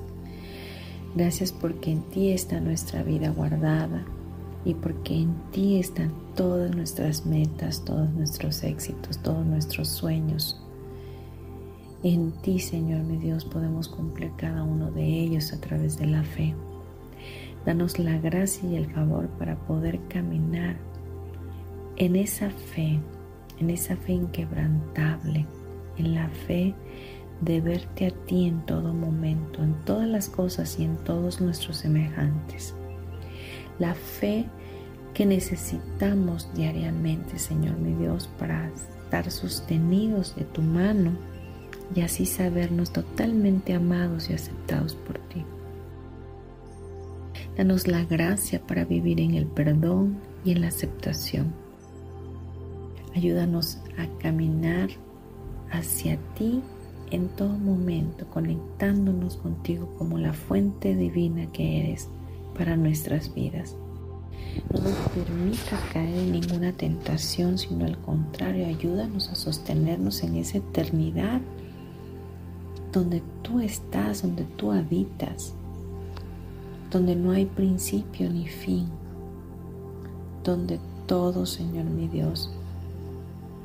Gracias 1.17 1.51
porque 1.51 1.91
en 1.91 2.03
ti 2.03 2.29
está 2.29 2.59
nuestra 2.61 3.01
vida 3.01 3.29
guardada 3.29 4.05
y 4.63 4.75
porque 4.75 5.15
en 5.15 5.33
ti 5.51 5.79
están 5.79 6.13
todas 6.35 6.75
nuestras 6.75 7.25
metas, 7.25 7.83
todos 7.83 8.09
nuestros 8.11 8.63
éxitos, 8.63 9.17
todos 9.23 9.45
nuestros 9.45 9.87
sueños 9.87 10.61
en 12.03 12.31
ti, 12.43 12.59
Señor 12.59 13.01
mi 13.01 13.17
Dios, 13.17 13.43
podemos 13.43 13.87
cumplir 13.87 14.31
cada 14.37 14.63
uno 14.63 14.91
de 14.91 15.03
ellos 15.03 15.51
a 15.51 15.59
través 15.59 15.97
de 15.97 16.05
la 16.05 16.23
fe. 16.23 16.53
Danos 17.65 17.97
la 17.97 18.19
gracia 18.19 18.69
y 18.69 18.75
el 18.75 18.85
favor 18.93 19.27
para 19.29 19.55
poder 19.65 19.99
caminar 20.07 20.77
en 21.95 22.15
esa 22.15 22.51
fe, 22.51 22.99
en 23.59 23.71
esa 23.71 23.95
fe 23.97 24.13
inquebrantable, 24.13 25.47
en 25.97 26.13
la 26.13 26.29
fe 26.29 26.75
de 27.41 27.61
verte 27.61 28.07
a 28.07 28.11
ti 28.11 28.47
en 28.47 28.65
todo 28.65 28.93
momento, 28.93 29.63
en 29.63 29.73
todas 29.85 30.07
las 30.07 30.29
cosas 30.29 30.79
y 30.79 30.83
en 30.83 30.97
todos 30.97 31.41
nuestros 31.41 31.77
semejantes. 31.77 32.73
La 33.79 33.93
fe 33.93 34.45
que 35.13 35.25
necesitamos 35.25 36.49
diariamente, 36.53 37.39
Señor 37.39 37.77
mi 37.77 37.93
Dios, 37.93 38.29
para 38.39 38.69
estar 38.69 39.29
sostenidos 39.31 40.35
de 40.35 40.43
tu 40.45 40.61
mano 40.61 41.11
y 41.95 42.01
así 42.01 42.25
sabernos 42.25 42.91
totalmente 42.91 43.73
amados 43.73 44.29
y 44.29 44.33
aceptados 44.33 44.95
por 44.95 45.19
ti. 45.19 45.45
Danos 47.55 47.87
la 47.87 48.03
gracia 48.03 48.61
para 48.61 48.85
vivir 48.85 49.19
en 49.19 49.33
el 49.33 49.47
perdón 49.47 50.17
y 50.43 50.51
en 50.51 50.61
la 50.61 50.67
aceptación. 50.67 51.53
Ayúdanos 53.15 53.79
a 53.97 54.07
caminar 54.19 54.89
hacia 55.71 56.17
ti 56.35 56.61
en 57.11 57.29
todo 57.29 57.57
momento, 57.57 58.25
conectándonos 58.29 59.37
contigo 59.37 59.93
como 59.97 60.17
la 60.17 60.33
fuente 60.33 60.95
divina 60.95 61.47
que 61.51 61.79
eres 61.81 62.09
para 62.57 62.75
nuestras 62.75 63.33
vidas. 63.33 63.75
No 64.73 64.81
nos 64.81 64.93
permita 65.09 65.79
caer 65.93 66.15
en 66.15 66.31
ninguna 66.31 66.73
tentación, 66.73 67.57
sino 67.57 67.85
al 67.85 67.97
contrario, 67.99 68.65
ayúdanos 68.67 69.29
a 69.29 69.35
sostenernos 69.35 70.23
en 70.23 70.35
esa 70.35 70.57
eternidad 70.57 71.41
donde 72.91 73.21
tú 73.43 73.59
estás, 73.59 74.23
donde 74.23 74.43
tú 74.43 74.71
habitas, 74.71 75.53
donde 76.91 77.15
no 77.15 77.31
hay 77.31 77.45
principio 77.45 78.29
ni 78.29 78.47
fin, 78.47 78.87
donde 80.43 80.79
todo, 81.05 81.45
Señor 81.45 81.85
mi 81.85 82.07
Dios, 82.07 82.51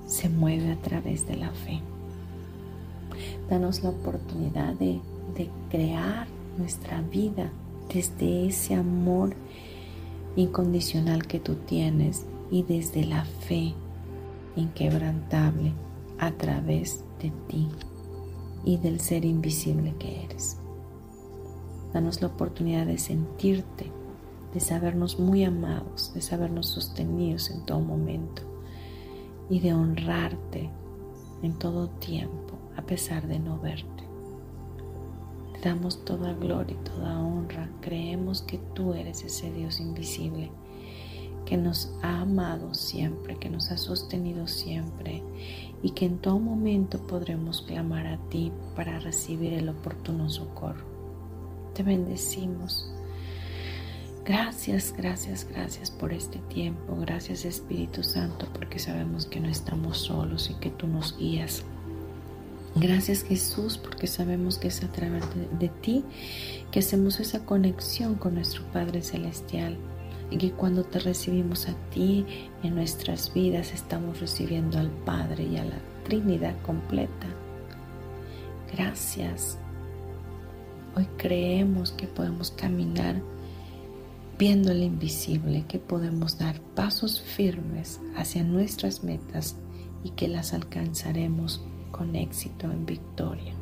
se 0.07 0.29
mueve 0.29 0.71
a 0.73 0.77
través 0.77 1.27
de 1.27 1.37
la 1.37 1.51
fe. 1.51 1.81
Danos 3.49 3.83
la 3.83 3.91
oportunidad 3.91 4.75
de, 4.75 5.01
de 5.37 5.51
crear 5.71 6.27
nuestra 6.59 7.03
vida 7.03 7.51
desde 7.93 8.47
ese 8.47 8.75
amor 8.75 9.35
incondicional 10.37 11.27
que 11.27 11.41
tú 11.41 11.57
tienes 11.57 12.27
y 12.51 12.63
desde 12.63 13.05
la 13.05 13.25
fe 13.25 13.75
inquebrantable 14.57 15.73
a 16.19 16.31
través 16.33 17.05
de 17.21 17.33
ti 17.49 17.69
y 18.65 18.77
del 18.77 19.01
ser 19.01 19.25
invisible 19.25 19.95
que 19.99 20.25
eres. 20.25 20.59
Danos 21.93 22.21
la 22.23 22.29
oportunidad 22.29 22.87
de 22.87 22.99
sentirte, 22.99 23.91
de 24.55 24.61
sabernos 24.61 25.19
muy 25.19 25.45
amados, 25.45 26.13
de 26.15 26.23
sabernos 26.23 26.69
sostenidos 26.69 27.51
en 27.51 27.65
todo 27.67 27.81
momento 27.81 28.43
y 29.51 29.61
de 29.61 29.75
honrarte 29.75 30.71
en 31.43 31.59
todo 31.59 31.89
tiempo 31.89 32.52
a 32.77 32.83
pesar 32.83 33.27
de 33.27 33.39
no 33.39 33.59
verte. 33.59 34.05
Te 35.55 35.69
damos 35.69 36.05
toda 36.05 36.33
gloria 36.33 36.75
y 36.75 36.85
toda 36.85 37.21
honra. 37.21 37.69
Creemos 37.81 38.43
que 38.43 38.59
tú 38.75 38.95
eres 38.95 39.23
ese 39.25 39.53
Dios 39.53 39.81
invisible 39.81 40.51
que 41.45 41.57
nos 41.57 41.93
ha 42.03 42.21
amado 42.21 42.73
siempre, 42.75 43.37
que 43.37 43.51
nos 43.51 43.71
ha 43.71 43.77
sostenido 43.77 44.47
siempre 44.47 45.23
y 45.83 45.91
que 45.91 46.07
en 46.07 46.19
todo 46.19 46.39
momento 46.39 46.99
podremos 47.07 47.63
clamar 47.63 48.07
a 48.07 48.19
ti 48.29 48.53
para 48.77 48.99
recibir 49.01 49.53
el 49.55 49.69
oportuno 49.69 50.29
socorro. 50.31 50.85
Te 51.75 51.83
bendecimos. 51.83 52.91
Gracias, 54.25 54.95
gracias, 54.97 55.47
gracias 55.49 55.91
por 55.91 56.13
este 56.13 56.39
tiempo. 56.39 56.97
Gracias 57.01 57.45
Espíritu 57.45 58.05
Santo 58.05 58.47
porque 58.53 58.79
sabemos 58.79 59.27
que 59.27 59.41
no 59.41 59.49
estamos 59.49 59.99
solos 59.99 60.49
y 60.49 60.55
que 60.55 60.71
tú 60.71 60.87
nos 60.87 61.17
guías. 61.19 61.65
Gracias 62.75 63.23
Jesús 63.23 63.77
porque 63.77 64.07
sabemos 64.07 64.57
que 64.57 64.69
es 64.69 64.83
a 64.83 64.89
través 64.89 65.25
de, 65.59 65.69
ti 65.69 66.05
que 66.71 66.79
hacemos 66.79 67.21
esa 67.21 67.45
conexión 67.45 68.15
con 68.15 68.35
nuestro 68.35 68.65
Padre 68.73 69.03
Celestial 69.03 69.77
y 70.31 70.39
que 70.39 70.53
cuando 70.53 70.83
te 70.83 70.99
recibimos 70.99 71.69
a 71.69 71.75
ti 71.91 72.25
en 72.63 72.75
nuestras 72.75 73.35
vidas 73.35 73.75
estamos 73.75 74.21
recibiendo 74.21 74.79
al 74.79 74.91
Padre 74.91 75.45
y 75.45 75.59
a 75.59 75.65
la 75.65 75.79
Trinidad 76.05 76.55
completa. 76.63 77.27
Gracias. 78.75 79.59
Hoy 80.97 81.07
creemos 81.19 81.93
que 81.93 82.07
podemos 82.07 82.51
caminar 82.53 83.21
viendo 84.39 84.73
el 84.73 84.83
invisible, 84.83 85.67
que 85.69 85.79
podemos 85.79 86.39
dar 86.39 86.59
pasos 86.75 87.21
firmes 87.21 88.01
hacia 88.17 88.43
nuestras 88.45 89.05
metas 89.05 89.57
y 90.05 90.11
que 90.11 90.27
las 90.27 90.55
alcanzaremos 90.55 91.63
con 91.93 92.17
éxito 92.17 92.67
en 92.71 92.85
victoria. 92.85 93.53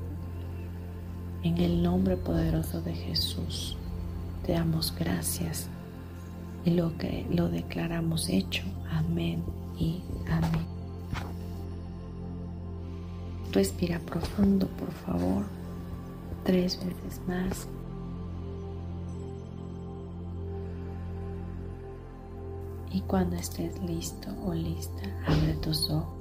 En 1.42 1.58
el 1.58 1.82
nombre 1.82 2.16
poderoso 2.16 2.80
de 2.80 2.94
Jesús, 2.94 3.76
te 4.46 4.52
damos 4.52 4.94
gracias 4.98 5.68
y 6.64 6.70
lo 6.70 6.96
que 6.96 7.26
lo 7.30 7.48
declaramos 7.48 8.28
hecho. 8.28 8.62
Amén 8.90 9.42
y 9.78 10.00
amén. 10.30 10.66
Respira 13.52 13.98
profundo, 13.98 14.68
por 14.68 14.92
favor, 14.92 15.44
tres 16.44 16.78
veces 16.78 17.20
más. 17.26 17.66
Y 22.92 23.00
cuando 23.02 23.36
estés 23.36 23.80
listo 23.82 24.28
o 24.44 24.52
lista, 24.52 25.02
abre 25.26 25.54
tus 25.54 25.90
ojos. 25.90 26.19